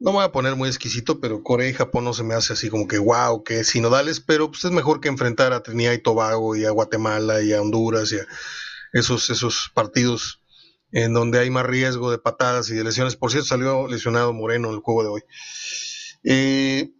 no 0.00 0.12
voy 0.12 0.22
a 0.22 0.32
poner 0.32 0.54
muy 0.54 0.68
exquisito, 0.68 1.18
pero 1.18 1.42
Corea 1.42 1.68
y 1.68 1.74
Japón 1.74 2.04
no 2.04 2.12
se 2.12 2.22
me 2.22 2.34
hace 2.34 2.52
así 2.52 2.68
como 2.68 2.86
que 2.86 2.98
wow, 2.98 3.42
que 3.42 3.64
sinodales, 3.64 4.20
pero 4.20 4.50
pues 4.50 4.64
es 4.64 4.70
mejor 4.70 5.00
que 5.00 5.08
enfrentar 5.08 5.52
a 5.52 5.62
Trinidad 5.62 5.92
y 5.92 6.02
Tobago 6.02 6.56
y 6.56 6.66
a 6.66 6.70
Guatemala 6.70 7.42
y 7.42 7.52
a 7.52 7.62
Honduras 7.62 8.12
y 8.12 8.18
a, 8.18 8.26
esos, 8.92 9.30
esos 9.30 9.70
partidos 9.74 10.42
en 10.92 11.14
donde 11.14 11.38
hay 11.38 11.50
más 11.50 11.66
riesgo 11.66 12.10
de 12.10 12.18
patadas 12.18 12.68
y 12.70 12.74
de 12.74 12.84
lesiones. 12.84 13.16
Por 13.16 13.30
cierto, 13.30 13.48
salió 13.48 13.88
lesionado 13.88 14.32
Moreno 14.32 14.68
en 14.68 14.74
el 14.74 14.80
juego 14.80 15.02
de 15.02 15.08
hoy. 15.08 15.22
Eh, 16.24 16.90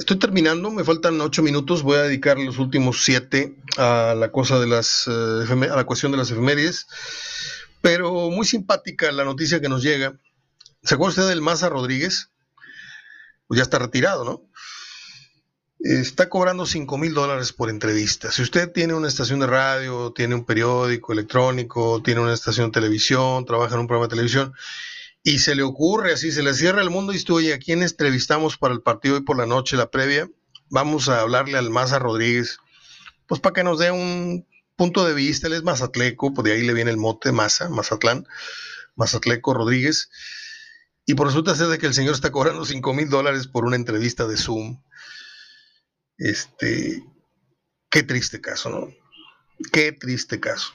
estoy 0.00 0.18
terminando, 0.18 0.70
me 0.70 0.82
faltan 0.82 1.20
ocho 1.20 1.42
minutos, 1.42 1.82
voy 1.82 1.98
a 1.98 2.02
dedicar 2.02 2.38
los 2.38 2.58
últimos 2.58 3.04
siete 3.04 3.54
a 3.76 4.14
la 4.16 4.32
cosa 4.32 4.58
de 4.58 4.66
las 4.66 5.06
eh, 5.06 5.44
a 5.70 5.76
la 5.76 5.84
cuestión 5.84 6.10
de 6.10 6.18
las 6.18 6.30
efemérides, 6.30 6.86
pero 7.82 8.30
muy 8.30 8.46
simpática 8.46 9.12
la 9.12 9.24
noticia 9.24 9.60
que 9.60 9.68
nos 9.68 9.82
llega. 9.82 10.18
¿Se 10.82 10.94
acuerda 10.94 11.10
usted 11.10 11.28
del 11.28 11.42
Maza 11.42 11.68
Rodríguez? 11.68 12.30
Pues 13.46 13.58
ya 13.58 13.62
está 13.62 13.78
retirado, 13.78 14.24
¿no? 14.24 14.50
está 15.82 16.28
cobrando 16.28 16.66
5 16.66 16.98
mil 16.98 17.14
dólares 17.14 17.54
por 17.54 17.70
entrevista. 17.70 18.30
Si 18.30 18.42
usted 18.42 18.70
tiene 18.70 18.92
una 18.92 19.08
estación 19.08 19.40
de 19.40 19.46
radio, 19.46 20.12
tiene 20.12 20.34
un 20.34 20.44
periódico 20.44 21.14
electrónico, 21.14 22.02
tiene 22.02 22.20
una 22.20 22.34
estación 22.34 22.66
de 22.66 22.72
televisión, 22.72 23.46
trabaja 23.46 23.74
en 23.74 23.80
un 23.80 23.86
programa 23.86 24.06
de 24.06 24.10
televisión, 24.10 24.52
y 25.22 25.40
se 25.40 25.54
le 25.54 25.62
ocurre 25.62 26.12
así, 26.12 26.32
se 26.32 26.42
le 26.42 26.54
cierra 26.54 26.82
el 26.82 26.90
mundo 26.90 27.12
y 27.12 27.16
dice, 27.16 27.32
oye, 27.32 27.54
¿a 27.54 27.58
quién 27.58 27.82
entrevistamos 27.82 28.56
para 28.56 28.74
el 28.74 28.82
partido 28.82 29.16
hoy 29.16 29.22
por 29.22 29.36
la 29.36 29.46
noche, 29.46 29.76
la 29.76 29.90
previa? 29.90 30.28
Vamos 30.68 31.08
a 31.08 31.20
hablarle 31.20 31.58
al 31.58 31.70
Maza 31.70 31.98
Rodríguez, 31.98 32.58
pues 33.26 33.40
para 33.40 33.52
que 33.52 33.64
nos 33.64 33.78
dé 33.78 33.90
un 33.90 34.46
punto 34.76 35.04
de 35.04 35.14
vista, 35.14 35.46
él 35.46 35.54
es 35.54 35.62
Mazatleco, 35.62 36.32
pues 36.32 36.44
de 36.44 36.52
ahí 36.52 36.62
le 36.62 36.74
viene 36.74 36.90
el 36.90 36.96
mote 36.96 37.32
Maza, 37.32 37.68
Mazatlán, 37.68 38.26
Mazatleco 38.96 39.52
Rodríguez, 39.52 40.10
y 41.04 41.14
por 41.14 41.26
resulta 41.26 41.54
ser 41.54 41.66
de 41.68 41.78
que 41.78 41.86
el 41.86 41.94
señor 41.94 42.14
está 42.14 42.30
cobrando 42.30 42.64
5 42.64 42.94
mil 42.94 43.10
dólares 43.10 43.46
por 43.46 43.64
una 43.64 43.76
entrevista 43.76 44.26
de 44.26 44.36
Zoom 44.36 44.80
este, 46.20 47.02
qué 47.88 48.02
triste 48.02 48.40
caso, 48.40 48.68
¿no? 48.68 48.94
Qué 49.72 49.92
triste 49.92 50.38
caso. 50.38 50.72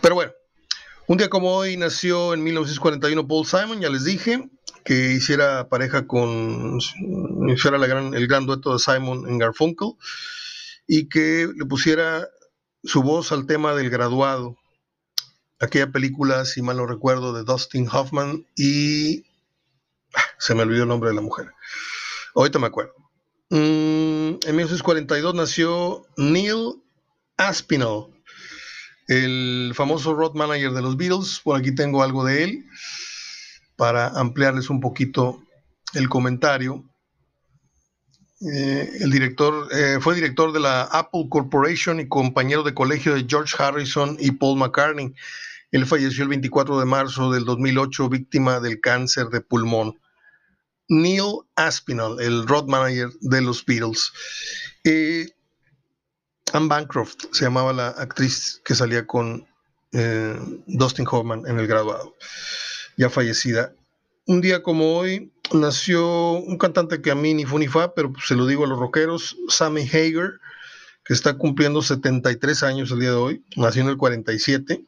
Pero 0.00 0.14
bueno, 0.14 0.32
un 1.10 1.16
día 1.16 1.28
como 1.28 1.56
hoy 1.56 1.76
nació 1.76 2.34
en 2.34 2.44
1941 2.44 3.26
Paul 3.26 3.44
Simon, 3.44 3.80
ya 3.80 3.90
les 3.90 4.04
dije, 4.04 4.48
que 4.84 5.10
hiciera 5.10 5.68
pareja 5.68 6.06
con, 6.06 6.78
hiciera 7.48 7.78
el 7.78 8.28
gran 8.28 8.46
dueto 8.46 8.72
de 8.72 8.78
Simon 8.78 9.28
en 9.28 9.38
Garfunkel 9.38 9.94
y 10.86 11.08
que 11.08 11.48
le 11.52 11.66
pusiera 11.66 12.28
su 12.84 13.02
voz 13.02 13.32
al 13.32 13.48
tema 13.48 13.74
del 13.74 13.90
graduado, 13.90 14.56
aquella 15.58 15.90
película, 15.90 16.44
si 16.44 16.62
mal 16.62 16.76
no 16.76 16.86
recuerdo, 16.86 17.32
de 17.32 17.42
Dustin 17.42 17.88
Hoffman 17.88 18.46
y 18.56 19.24
ah, 20.14 20.22
se 20.38 20.54
me 20.54 20.62
olvidó 20.62 20.84
el 20.84 20.88
nombre 20.90 21.10
de 21.10 21.16
la 21.16 21.22
mujer. 21.22 21.50
Ahorita 22.36 22.60
me 22.60 22.68
acuerdo. 22.68 22.94
Mm, 23.48 24.38
en 24.46 24.56
1942 24.56 25.34
nació 25.34 26.06
Neil 26.16 26.80
Aspinall, 27.36 28.14
el 29.10 29.72
famoso 29.74 30.14
road 30.14 30.34
manager 30.34 30.70
de 30.70 30.82
los 30.82 30.96
Beatles. 30.96 31.40
Por 31.42 31.58
aquí 31.58 31.74
tengo 31.74 32.02
algo 32.02 32.24
de 32.24 32.44
él 32.44 32.64
para 33.74 34.08
ampliarles 34.08 34.70
un 34.70 34.80
poquito 34.80 35.42
el 35.94 36.08
comentario. 36.08 36.84
Eh, 38.40 38.88
el 39.00 39.10
director 39.10 39.68
eh, 39.72 39.98
fue 40.00 40.14
director 40.14 40.52
de 40.52 40.60
la 40.60 40.82
Apple 40.82 41.26
Corporation 41.28 41.98
y 41.98 42.08
compañero 42.08 42.62
de 42.62 42.72
colegio 42.72 43.14
de 43.14 43.26
George 43.28 43.54
Harrison 43.58 44.16
y 44.20 44.30
Paul 44.30 44.58
McCartney. 44.58 45.12
Él 45.72 45.86
falleció 45.86 46.22
el 46.22 46.28
24 46.28 46.78
de 46.78 46.86
marzo 46.86 47.32
del 47.32 47.44
2008 47.44 48.08
víctima 48.08 48.60
del 48.60 48.80
cáncer 48.80 49.26
de 49.26 49.40
pulmón. 49.40 49.98
Neil 50.88 51.40
Aspinall, 51.56 52.20
el 52.20 52.46
road 52.46 52.66
manager 52.66 53.10
de 53.20 53.42
los 53.42 53.64
Beatles. 53.64 54.12
Eh, 54.84 55.28
Anne 56.52 56.68
Bancroft 56.68 57.16
se 57.32 57.44
llamaba 57.44 57.72
la 57.72 57.88
actriz 57.88 58.60
que 58.64 58.74
salía 58.74 59.06
con 59.06 59.46
eh, 59.92 60.38
Dustin 60.66 61.06
Hoffman 61.10 61.44
en 61.46 61.58
el 61.58 61.66
graduado, 61.66 62.16
ya 62.96 63.10
fallecida. 63.10 63.72
Un 64.26 64.40
día 64.40 64.62
como 64.62 64.96
hoy 64.96 65.32
nació 65.52 66.32
un 66.32 66.58
cantante 66.58 67.02
que 67.02 67.10
a 67.10 67.14
mí 67.14 67.34
ni 67.34 67.44
fue 67.44 67.60
ni 67.60 67.68
fa, 67.68 67.94
pero 67.94 68.12
se 68.24 68.36
lo 68.36 68.46
digo 68.46 68.64
a 68.64 68.68
los 68.68 68.78
rockeros, 68.78 69.36
Sammy 69.48 69.82
Hager, 69.82 70.40
que 71.04 71.14
está 71.14 71.34
cumpliendo 71.34 71.82
73 71.82 72.62
años 72.62 72.90
el 72.90 73.00
día 73.00 73.10
de 73.10 73.16
hoy, 73.16 73.44
nació 73.56 73.82
en 73.82 73.88
el 73.88 73.96
47. 73.96 74.84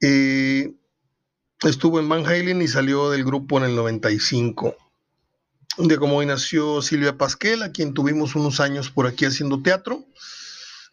Eh, 0.00 0.72
estuvo 1.62 2.00
en 2.00 2.08
Van 2.08 2.26
Halen 2.26 2.62
y 2.62 2.68
salió 2.68 3.10
del 3.10 3.24
grupo 3.24 3.58
en 3.58 3.64
el 3.64 3.76
95. 3.76 4.76
Un 5.78 5.88
día 5.88 5.98
como 5.98 6.16
hoy 6.16 6.26
nació 6.26 6.80
Silvia 6.80 7.18
Pasquel, 7.18 7.62
a 7.62 7.72
quien 7.72 7.92
tuvimos 7.92 8.34
unos 8.34 8.60
años 8.60 8.90
por 8.90 9.06
aquí 9.06 9.26
haciendo 9.26 9.60
teatro. 9.60 10.06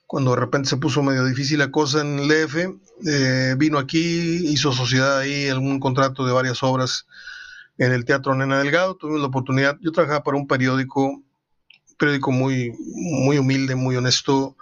Cuando 0.05 0.31
de 0.31 0.37
repente 0.37 0.69
se 0.69 0.77
puso 0.77 1.01
medio 1.01 1.25
difícil 1.25 1.59
la 1.59 1.71
cosa 1.71 2.01
en 2.01 2.19
el 2.19 2.31
EF, 2.31 2.55
eh, 3.05 3.55
vino 3.57 3.79
aquí, 3.79 4.47
hizo 4.47 4.71
sociedad 4.71 5.19
ahí, 5.19 5.49
algún 5.49 5.79
contrato 5.79 6.25
de 6.25 6.33
varias 6.33 6.61
obras 6.61 7.07
en 7.77 7.91
el 7.91 8.05
Teatro 8.05 8.35
Nena 8.35 8.59
Delgado. 8.59 8.95
Tuvimos 8.95 9.21
la 9.21 9.27
oportunidad, 9.27 9.77
yo 9.81 9.91
trabajaba 9.91 10.23
para 10.23 10.37
un 10.37 10.47
periódico, 10.47 11.23
periódico 11.97 12.31
muy, 12.31 12.73
muy 12.79 13.37
humilde, 13.37 13.75
muy 13.75 13.95
honesto, 13.95 14.55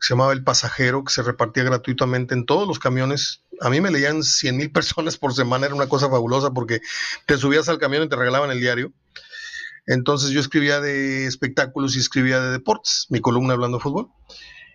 se 0.00 0.14
llamaba 0.14 0.32
El 0.32 0.42
Pasajero, 0.42 1.04
que 1.04 1.12
se 1.12 1.22
repartía 1.22 1.62
gratuitamente 1.62 2.34
en 2.34 2.46
todos 2.46 2.66
los 2.66 2.78
camiones. 2.78 3.44
A 3.60 3.68
mí 3.68 3.80
me 3.80 3.90
leían 3.90 4.22
100 4.22 4.56
mil 4.56 4.72
personas 4.72 5.18
por 5.18 5.34
semana, 5.34 5.66
era 5.66 5.74
una 5.74 5.88
cosa 5.88 6.08
fabulosa 6.08 6.52
porque 6.52 6.80
te 7.26 7.36
subías 7.36 7.68
al 7.68 7.78
camión 7.78 8.04
y 8.04 8.08
te 8.08 8.16
regalaban 8.16 8.50
el 8.50 8.60
diario. 8.60 8.92
Entonces 9.86 10.30
yo 10.30 10.40
escribía 10.40 10.80
de 10.80 11.26
espectáculos 11.26 11.96
y 11.96 11.98
escribía 11.98 12.40
de 12.40 12.50
deportes, 12.50 13.06
mi 13.10 13.20
columna 13.20 13.54
hablando 13.54 13.76
de 13.76 13.82
fútbol. 13.82 14.08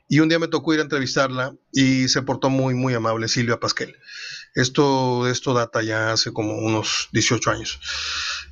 Y 0.08 0.20
un 0.20 0.30
día 0.30 0.39
me 0.39 0.48
tocó 0.48 0.74
ir 0.74 0.80
a 0.80 0.84
entrevistarla 0.84 1.56
y 1.72 2.08
se 2.08 2.22
portó 2.22 2.50
muy, 2.50 2.74
muy 2.74 2.94
amable 2.94 3.28
Silvia 3.28 3.60
Pasquel. 3.60 3.96
Esto, 4.54 5.28
esto 5.28 5.54
data 5.54 5.82
ya 5.82 6.12
hace 6.12 6.32
como 6.32 6.58
unos 6.58 7.10
18 7.12 7.52
años. 7.52 7.80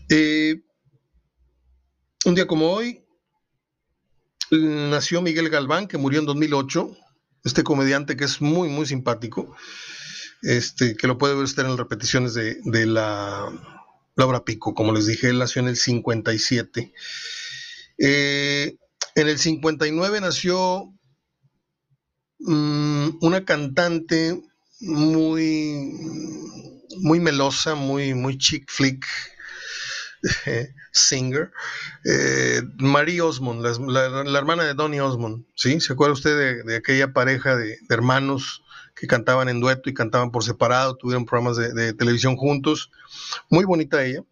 Eh, 0.10 0.62
un 2.26 2.36
día 2.36 2.48
como 2.48 2.72
hoy, 2.72 3.06
nació 4.52 5.22
Miguel 5.22 5.50
Galván, 5.50 5.88
que 5.88 5.98
murió 5.98 6.20
en 6.20 6.26
2008. 6.26 6.98
Este 7.44 7.63
comediante 7.63 8.16
que 8.16 8.24
es 8.24 8.42
muy, 8.42 8.70
muy 8.70 8.86
simpático. 8.86 9.56
Este, 10.42 10.96
que 10.96 11.08
lo 11.08 11.18
puede 11.18 11.36
ver 11.36 11.44
usted 11.44 11.63
en 11.63 11.70
las 11.70 11.78
repeticiones 11.78 12.34
de, 12.34 12.58
de 12.63 12.86
la 12.86 13.50
Laura 14.16 14.44
Pico, 14.44 14.74
como 14.74 14.94
les 14.94 15.08
dije, 15.08 15.30
él 15.30 15.39
nació 15.39 15.62
en 15.62 15.70
el 15.70 15.78
57. 15.78 16.94
Eh, 17.98 18.78
en 19.16 19.28
el 19.28 19.39
59 19.39 20.22
nació 20.22 20.94
una 22.45 23.45
cantante 23.45 24.41
muy, 24.79 25.91
muy 26.97 27.19
melosa, 27.19 27.75
muy, 27.75 28.13
muy 28.13 28.38
chick 28.38 28.69
flick, 28.69 29.06
singer, 30.91 31.51
eh, 32.06 32.62
Marie 32.77 33.21
Osmond, 33.21 33.63
la, 33.89 34.38
hermana 34.38 34.63
de 34.63 34.73
Donny 34.73 34.99
Osmond, 34.99 35.45
¿sí? 35.56 35.79
¿Se 35.79 35.93
acuerda 35.93 36.13
usted 36.13 36.63
de, 36.65 36.75
aquella 36.75 37.13
pareja 37.13 37.56
de, 37.56 37.77
hermanos 37.89 38.63
que 38.95 39.08
cantaban 39.08 39.49
en 39.49 39.60
dueto 39.60 39.89
y 39.89 39.93
cantaban 39.93 40.32
por 40.32 40.43
separado, 40.43 40.95
tuvieron 40.95 41.25
programas 41.25 41.58
de, 41.58 41.93
televisión 41.93 42.36
juntos? 42.36 42.91
Muy 43.49 43.65
bonita 43.65 44.06
ella. 44.06 44.23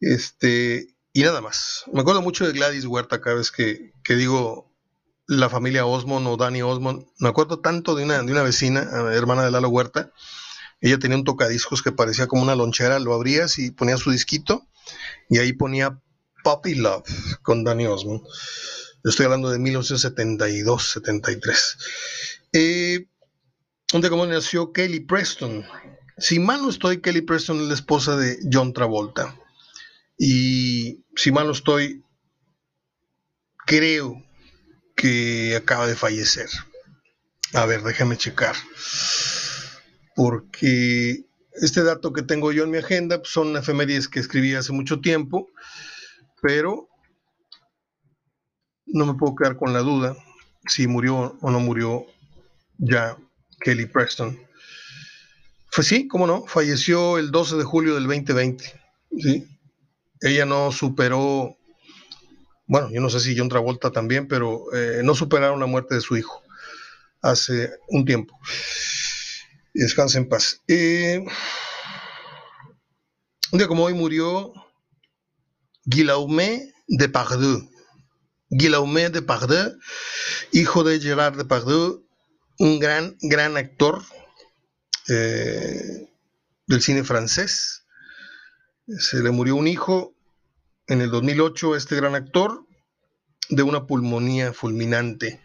Este, 0.00 0.94
y 1.12 1.22
nada 1.22 1.40
más. 1.40 1.84
Me 1.92 2.00
acuerdo 2.00 2.22
mucho 2.22 2.46
de 2.46 2.52
Gladys 2.52 2.86
Huerta 2.86 3.20
cada 3.20 3.36
vez 3.36 3.50
que, 3.50 3.92
digo 4.08 4.69
la 5.30 5.48
familia 5.48 5.86
Osmond 5.86 6.26
o 6.26 6.36
Danny 6.36 6.60
Osmond. 6.60 7.06
Me 7.20 7.28
acuerdo 7.28 7.60
tanto 7.60 7.94
de 7.94 8.02
una, 8.02 8.20
de 8.20 8.32
una 8.32 8.42
vecina, 8.42 8.80
hermana 9.12 9.44
de 9.44 9.52
Lalo 9.52 9.68
Huerta. 9.68 10.10
Ella 10.80 10.98
tenía 10.98 11.16
un 11.16 11.22
tocadiscos 11.22 11.82
que 11.82 11.92
parecía 11.92 12.26
como 12.26 12.42
una 12.42 12.56
lonchera, 12.56 12.98
lo 12.98 13.14
abrías 13.14 13.60
y 13.60 13.70
ponía 13.70 13.96
su 13.96 14.10
disquito 14.10 14.66
y 15.28 15.38
ahí 15.38 15.52
ponía 15.52 16.00
Puppy 16.42 16.74
Love 16.74 17.04
con 17.42 17.62
Danny 17.62 17.86
Osmond. 17.86 18.22
Estoy 19.04 19.26
hablando 19.26 19.50
de 19.50 19.60
1972-73. 19.60 21.56
Eh, 22.52 23.06
nació 24.26 24.72
Kelly 24.72 24.98
Preston. 24.98 25.64
Si 26.18 26.40
mal 26.40 26.60
no 26.62 26.70
estoy, 26.70 27.00
Kelly 27.00 27.20
Preston 27.20 27.60
es 27.60 27.68
la 27.68 27.74
esposa 27.74 28.16
de 28.16 28.40
John 28.52 28.72
Travolta. 28.72 29.38
Y 30.18 31.04
si 31.14 31.30
mal 31.30 31.46
no 31.46 31.52
estoy, 31.52 32.02
creo 33.64 34.24
que 35.00 35.56
acaba 35.56 35.86
de 35.86 35.96
fallecer. 35.96 36.50
A 37.54 37.64
ver, 37.64 37.82
déjame 37.82 38.18
checar. 38.18 38.54
Porque 40.14 41.24
este 41.54 41.82
dato 41.82 42.12
que 42.12 42.22
tengo 42.22 42.52
yo 42.52 42.64
en 42.64 42.70
mi 42.70 42.78
agenda 42.78 43.16
pues, 43.18 43.30
son 43.30 43.56
efemérides 43.56 44.08
que 44.08 44.20
escribí 44.20 44.54
hace 44.54 44.72
mucho 44.72 45.00
tiempo, 45.00 45.48
pero 46.42 46.88
no 48.84 49.06
me 49.06 49.14
puedo 49.14 49.34
quedar 49.36 49.56
con 49.56 49.72
la 49.72 49.80
duda 49.80 50.14
si 50.66 50.86
murió 50.86 51.38
o 51.40 51.50
no 51.50 51.60
murió 51.60 52.04
ya 52.76 53.16
Kelly 53.60 53.86
Preston. 53.86 54.38
Pues 55.74 55.86
sí, 55.86 56.08
cómo 56.08 56.26
no, 56.26 56.44
falleció 56.46 57.16
el 57.16 57.30
12 57.30 57.56
de 57.56 57.64
julio 57.64 57.94
del 57.94 58.06
2020. 58.06 58.64
¿sí? 59.18 59.46
Ella 60.20 60.44
no 60.44 60.72
superó, 60.72 61.56
bueno, 62.70 62.88
yo 62.92 63.00
no 63.00 63.10
sé 63.10 63.18
si 63.18 63.36
John 63.36 63.48
Travolta 63.48 63.90
también, 63.90 64.28
pero 64.28 64.72
eh, 64.72 65.00
no 65.02 65.16
superaron 65.16 65.58
la 65.58 65.66
muerte 65.66 65.96
de 65.96 66.00
su 66.00 66.16
hijo 66.16 66.40
hace 67.20 67.68
un 67.88 68.04
tiempo. 68.04 68.38
Descansa 69.74 70.18
en 70.18 70.28
paz. 70.28 70.62
Eh, 70.68 71.20
un 73.50 73.58
día 73.58 73.66
como 73.66 73.82
hoy 73.82 73.94
murió 73.94 74.52
Guillaume 75.84 76.72
de 76.86 77.08
Pardieu. 77.08 77.68
Guillaume 78.50 79.10
de 79.10 79.22
Pardieu, 79.22 79.76
hijo 80.52 80.84
de 80.84 81.00
Gerard 81.00 81.36
de 81.36 81.44
Pardieu, 81.44 82.06
un 82.60 82.78
gran, 82.78 83.16
gran 83.20 83.56
actor 83.56 84.00
eh, 85.08 86.08
del 86.68 86.82
cine 86.82 87.02
francés. 87.02 87.84
Se 88.86 89.20
le 89.24 89.32
murió 89.32 89.56
un 89.56 89.66
hijo 89.66 90.14
en 90.90 91.00
el 91.00 91.10
2008, 91.10 91.76
este 91.76 91.94
gran 91.94 92.16
actor, 92.16 92.66
de 93.48 93.62
una 93.62 93.86
pulmonía 93.86 94.52
fulminante. 94.52 95.40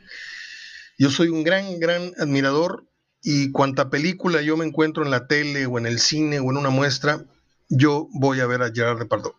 Yo 0.97 1.12
soy 1.12 1.29
un 1.29 1.43
gran, 1.43 1.79
gran 1.79 2.13
admirador 2.17 2.88
y 3.21 3.51
cuanta 3.51 3.91
película 3.91 4.41
yo 4.41 4.58
me 4.58 4.65
encuentro 4.65 5.03
en 5.03 5.12
la 5.12 5.27
tele 5.27 5.67
o 5.67 5.77
en 5.77 5.86
el 5.86 5.99
cine 5.99 6.39
o 6.39 6.49
en 6.49 6.58
una 6.58 6.71
muestra, 6.71 7.25
yo 7.69 8.08
voy 8.12 8.39
a 8.39 8.47
ver 8.47 8.63
a 8.63 8.71
Gerard 8.73 8.97
Depardieu. 8.97 9.36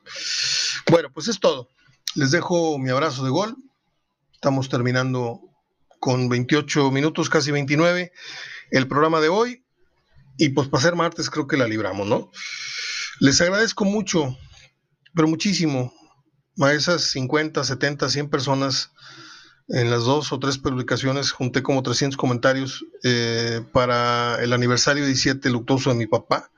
Bueno, 0.89 1.11
pues 1.13 1.27
es 1.27 1.41
todo. 1.41 1.71
Les 2.15 2.31
dejo 2.31 2.79
mi 2.79 2.91
abrazo 2.91 3.25
de 3.25 3.31
gol. 3.31 3.57
Estamos 4.33 4.69
terminando 4.69 5.41
con 5.99 6.29
28 6.29 6.93
minutos, 6.93 7.29
casi 7.29 7.51
29, 7.51 8.13
el 8.71 8.87
programa 8.87 9.21
de 9.21 9.29
hoy. 9.29 9.65
Y 10.39 10.51
pues 10.51 10.69
para 10.69 10.85
ser 10.85 10.95
martes 10.95 11.31
creo 11.31 11.49
que 11.49 11.57
la 11.57 11.67
libramos, 11.67 12.07
¿no? 12.07 12.31
Les 13.19 13.41
agradezco 13.41 13.85
mucho, 13.85 14.37
pero 15.17 15.29
muchísimo, 15.29 15.95
a 16.61 16.75
esas 16.75 17.05
50, 17.05 17.65
70, 17.65 18.11
100 18.11 18.29
personas 18.29 18.93
en 19.69 19.91
las 19.91 20.05
dos 20.05 20.31
o 20.31 20.39
tres 20.39 20.59
publicaciones 20.59 21.33
junté 21.33 21.63
como 21.63 21.83
300 21.83 22.19
comentarios 22.19 22.85
eh, 23.03 23.65
para 23.73 24.37
el 24.43 24.53
aniversario 24.53 25.07
17 25.07 25.49
luctuoso 25.49 25.89
de 25.89 25.97
mi 25.97 26.07
papá. 26.07 26.51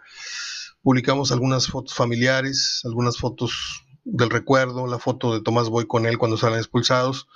Publicamos 0.82 1.30
algunas 1.30 1.68
fotos 1.68 1.94
familiares, 1.94 2.80
algunas 2.84 3.16
fotos 3.16 3.84
del 4.04 4.28
recuerdo, 4.28 4.88
la 4.88 4.98
foto 4.98 5.34
de 5.34 5.40
Tomás 5.40 5.68
Boy 5.68 5.86
con 5.86 6.04
él 6.04 6.18
cuando 6.18 6.36
salen 6.36 6.58
expulsados. 6.58 7.28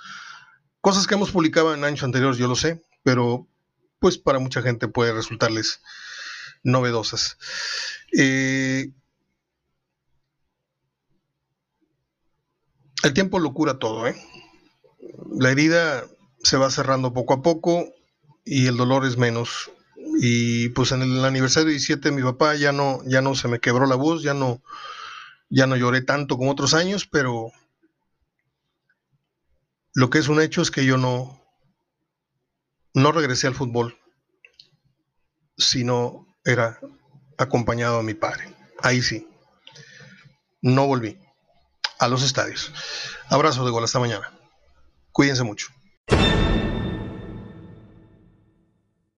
Cosas 0.81 1.07
que 1.07 1.15
hemos 1.15 1.31
publicado 1.31 1.73
en 1.73 1.85
años 1.85 2.03
anteriores, 2.03 2.37
yo 2.37 2.49
lo 2.49 2.55
sé, 2.55 2.83
pero 3.01 3.47
pues 3.99 4.17
para 4.17 4.39
mucha 4.39 4.61
gente 4.61 4.89
puede 4.89 5.13
resultarles 5.13 5.79
novedosas. 6.63 7.37
Eh, 8.11 8.91
el 13.03 13.13
tiempo 13.13 13.39
lo 13.39 13.53
cura 13.53 13.79
todo, 13.79 14.07
¿eh? 14.07 14.15
la 15.37 15.51
herida 15.51 16.05
se 16.39 16.57
va 16.57 16.71
cerrando 16.71 17.13
poco 17.13 17.33
a 17.33 17.41
poco 17.41 17.93
y 18.45 18.67
el 18.67 18.77
dolor 18.77 19.05
es 19.05 19.17
menos. 19.17 19.71
Y 20.19 20.69
pues 20.69 20.91
en 20.91 21.01
el 21.01 21.23
aniversario 21.23 21.69
17 21.69 22.11
mi 22.11 22.21
papá 22.21 22.55
ya 22.55 22.71
no, 22.71 22.99
ya 23.05 23.21
no 23.21 23.35
se 23.35 23.47
me 23.47 23.59
quebró 23.59 23.85
la 23.85 23.95
voz, 23.95 24.23
ya 24.23 24.33
no, 24.33 24.61
ya 25.49 25.67
no 25.67 25.75
lloré 25.75 26.01
tanto 26.01 26.37
como 26.37 26.51
otros 26.51 26.73
años, 26.73 27.05
pero 27.05 27.51
lo 29.93 30.09
que 30.09 30.19
es 30.19 30.27
un 30.27 30.41
hecho 30.41 30.61
es 30.61 30.71
que 30.71 30.85
yo 30.85 30.97
no, 30.97 31.41
no 32.93 33.11
regresé 33.11 33.47
al 33.47 33.55
fútbol, 33.55 33.97
sino 35.57 36.27
era 36.45 36.79
acompañado 37.37 37.99
a 37.99 38.03
mi 38.03 38.13
padre. 38.13 38.53
Ahí 38.81 39.01
sí. 39.01 39.27
No 40.61 40.87
volví 40.87 41.22
a 42.03 42.07
los 42.07 42.23
estadios. 42.23 42.71
Abrazo 43.29 43.65
de 43.65 43.71
gol 43.71 43.83
hasta 43.83 43.99
mañana. 43.99 44.31
Cuídense 45.11 45.43
mucho. 45.43 45.67